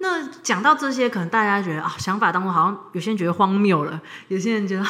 [0.00, 4.84] 那讲到这些，可能大家觉得啊，想法当中好像有些人觉得荒谬了，有些人觉得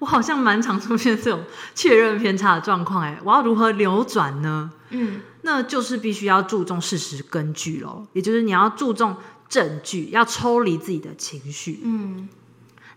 [0.00, 1.42] 我好像蛮常出现这种
[1.74, 4.70] 确认偏差的状况，哎，我要如何扭转呢？
[4.90, 9.16] 嗯，那就是必须要注重事实根据喽，也就是你要注重
[9.48, 11.80] 证据，要抽离自己的情绪。
[11.82, 12.28] 嗯，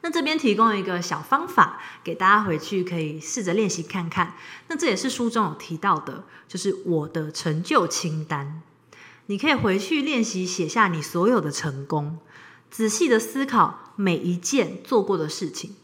[0.02, 4.36] 那这边提供了一个小方法给大家回去可以试着练习看看。
[4.68, 8.62] 那这也是书中有提到的，就是我的成就清单。
[9.28, 12.20] 你可以回去练习写下你所有的成功，
[12.70, 15.76] 仔细的思考每一件做过的事情，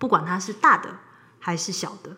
[0.00, 0.98] 不管它是大的
[1.38, 2.16] 还是小的。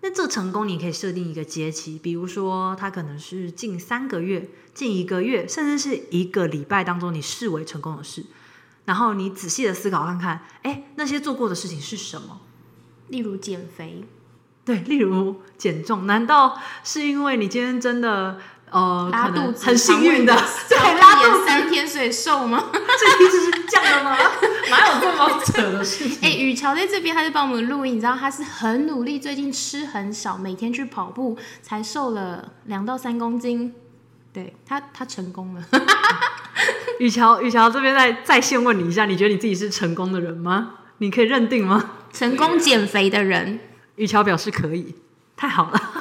[0.00, 8.24] 那这成功你可以设定一个节期，比如说它可能是近三个月、近一个月，甚至是一个礼拜当中你视为成功的事。
[8.84, 12.40] 然后你仔细的思考看看，哎，那些做过的事情是什么？
[13.08, 14.04] 例如减肥，
[14.64, 18.38] 对，例如减重，难道是因为你今天真的？
[18.74, 20.34] 呃，拉肚子，很幸运的，
[20.68, 22.64] 对，拉肚三天所以瘦吗？
[22.74, 24.16] 这意思是这样的吗？
[24.68, 26.18] 哪有这么扯的事情？
[26.22, 33.72] 哎，雨乔在这边，他在帮我们录音，你知道他是很努力，最近吃很少，每天去跑步，才瘦了两到三公斤。
[34.32, 35.62] 对他，他成功了。
[36.98, 40.72] 雨乔，雨乔这边再在线问你一下，你觉得你自己是成功的人吗？
[40.98, 41.92] 你可以认定吗？
[42.12, 43.60] 成功减肥的人，
[43.94, 44.96] 雨乔表示可以，
[45.36, 45.93] 太好了。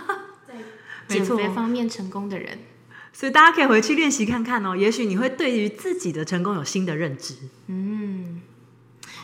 [1.07, 2.59] 减肥方面成功的人，
[3.11, 4.75] 所以大家可以回去练习看看哦。
[4.75, 7.35] 也许你会对于自己的成功有新的认知。
[7.67, 8.41] 嗯，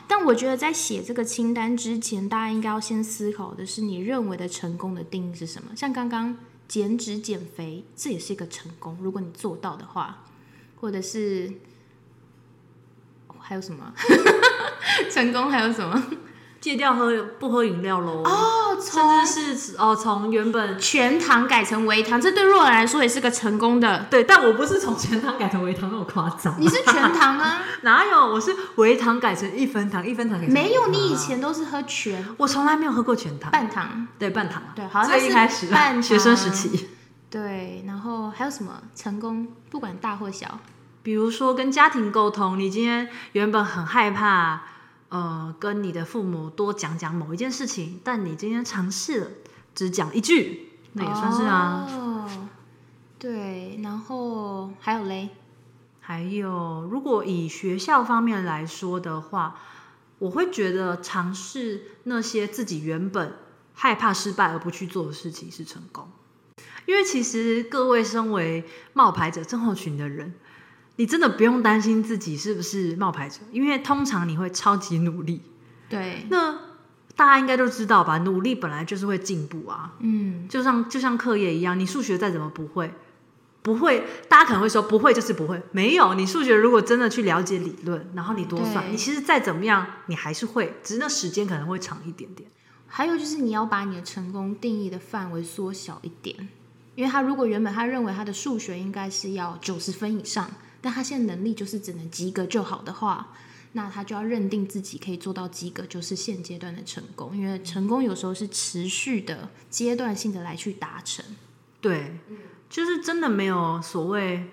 [0.07, 5.69] 但我觉得在写这个清单之前，大家应该要先思考的是，你认为的成功的定义是什么？
[5.75, 8.97] 像刚刚减脂减肥，这也是一个成功。
[9.01, 10.23] 如果你做到的话，
[10.79, 11.51] 或者是
[13.39, 13.93] 还有什么
[15.11, 15.49] 成功？
[15.49, 16.11] 还有什么？
[16.61, 24.05] 戒掉喝不喝饮料喽哦，甚至是哦从原本全糖改成微糖，这对若兰来说也是个成功的。
[24.09, 26.53] 对，但我不是从全糖改成微糖那么夸张。
[26.59, 27.61] 你是全糖啊？
[27.83, 28.19] 哪有？
[28.27, 30.87] 我是微糖改成一分糖，一分糖改成没有。
[30.87, 33.49] 你以前都是喝全，我从来没有喝过全糖。
[33.51, 36.89] 半糖，对半糖，对，好像一开始半学生时期。
[37.29, 39.47] 对，然后还有什么成功？
[39.69, 40.59] 不管大或小，
[41.03, 44.61] 比如说跟家庭沟通，你今天原本很害怕。
[45.09, 49.27] 呃，跟你的父母多讲讲某一件事情，但你今天尝试了
[49.73, 51.87] 只讲一句，那也算是啊。
[51.89, 52.47] 哦，
[53.17, 55.29] 对，然后还有嘞，
[55.99, 59.59] 还有，如果以学校方面来说的话，
[60.19, 63.33] 我会觉得尝试那些自己原本
[63.73, 66.07] 害怕失败而不去做的事情是成功，
[66.85, 70.35] 因为其实各位身为冒牌者症候群的人。
[70.99, 75.41] 你真的不用担心自己是不是冒牌者，因为通常你会超级努力。
[75.87, 76.51] 对，那
[77.15, 78.17] 大家应该都知道吧？
[78.17, 79.93] 努力本来就是会进步啊。
[79.99, 82.93] 嗯，就像就像课业一样，你数学再怎么不会，
[83.61, 85.63] 不会，大家可能会说不会就是不会。
[85.71, 92.49] 没有，你数学如果真的去了解理论，然后你多算，你其实再怎么样，你还是会，只是那时间可能会长一点点。
[92.87, 96.35] 还有就是你要把你的成功定义的范围缩小一点，
[96.95, 100.51] 因为他如果原本他认为他的数学应该是要九十分以上。
[100.81, 103.33] 但他现在能力就是只能及格就好的话，
[103.73, 107.35] 那他就要认定自己可以做到及格，就是现阶段的成功。
[107.37, 111.23] 因为成功有时候是持续的、阶段性的来去达成。
[111.79, 112.19] 对，
[112.69, 114.49] 就是真的没有所谓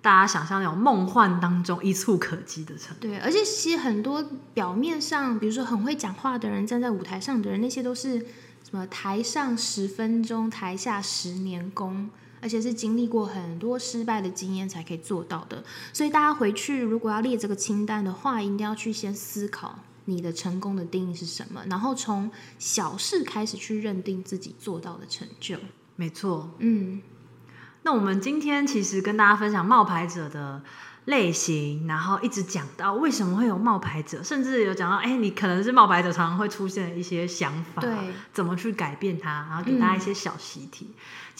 [0.00, 2.96] 大家想象那种梦幻当中一触可及的成。
[3.00, 4.24] 对，而且其实很多
[4.54, 12.08] 表面上，比如说很会讲话的人，站在舞台上的人，那些都是什么台上十分钟，台下十年功。
[12.42, 15.62] 而且是经历过很多失败的经验才可以做到的，
[15.92, 25.56] 所以大家回去如果要列这个清单的话，一定要去先思考你的成功的定义是什么，然后从小事开始去认定自己做到的成就。
[25.96, 27.02] 没错，嗯，
[27.82, 30.62] 那我们今天其实跟大家分享冒牌者的。
[31.06, 37.90] 类型，然后一直讲到为什么会有冒牌者，甚至有讲到，哎，你可能是冒牌者，常常会出现的一些想法，对，
[38.32, 40.90] 怎么去改变它，然后给大家一些小习题。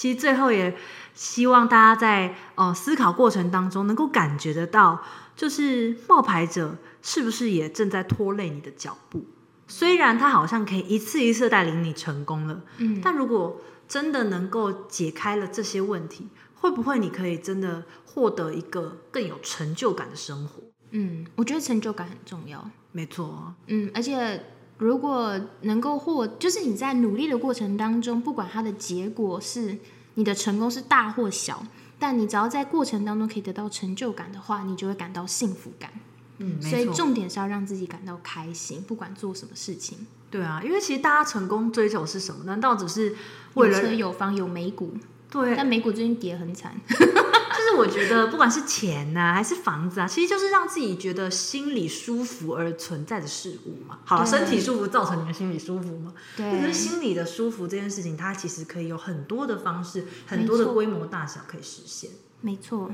[0.00, 0.74] 其实最后也
[1.12, 5.02] 希望大家在呃思考过程当中，能够感觉得到，
[5.36, 9.26] 就是冒牌者是不是也正在拖累你的脚步？
[9.68, 16.28] 虽然他好像可以一次一次带领你成功了，嗯，但如果真的能够解开了这些问题。
[16.54, 20.62] 会不会你可以真的获得一个更有成就感的生活？
[20.90, 22.70] 嗯，我觉得成就感很重要。
[22.92, 24.44] 没错，嗯，而且
[24.80, 29.78] 如果能够获，就是你在努力的过程当中，不管它的结果是
[30.14, 31.62] 你的成功是大或小，
[31.98, 35.90] 但你只要在过程当中可以得到成就感的话，你就会感到幸福感。
[36.38, 40.06] 嗯，所以，重点是要让自己感到开心，不管做什么事情。
[40.30, 42.44] 对啊，因为其实大家成功追求是什么？
[42.44, 43.14] 难道只是
[43.54, 44.94] 为有了车有房有美股，
[45.30, 45.54] 对？
[45.54, 46.74] 但美股最近跌很惨。
[47.56, 53.98] 就是我觉得不管是钱呐、还是房子啊，其实就是让自己觉得心里舒服而存在的事物嘛。
[54.04, 56.12] 好身体舒服造成你的心理舒服嘛。
[56.36, 62.10] 可是，心理的舒服这件事情，它其实可以有很多的方式，很多的规模大小可以实现。
[62.40, 62.90] 没错，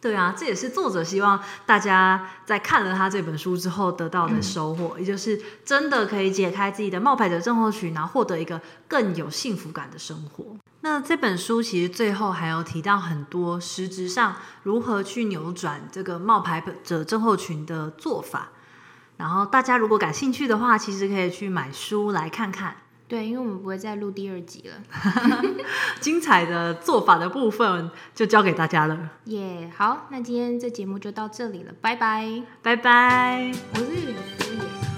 [0.00, 10.56] 对啊，这也是作者希望大家在看了他这本书之后得到的嗯收获，也就是真的可以解开自己的冒牌者症候群，然后获得一个更有幸福感的生活。
[10.82, 18.50] 那这本书其实最后还有提到很多实质上如何去扭转这个冒牌者症候群的做法。
[19.16, 22.76] 然后大家如果感兴趣的话，其实可以去买书来看看。
[23.06, 24.74] 对，因为我们不会再录第二集了。
[26.00, 32.42] 精彩的做法的部分就交给大家了，耶好，那今天这节目就到这里了，拜拜。
[32.62, 33.52] 拜拜。
[33.74, 34.91] 我是有点敷衍。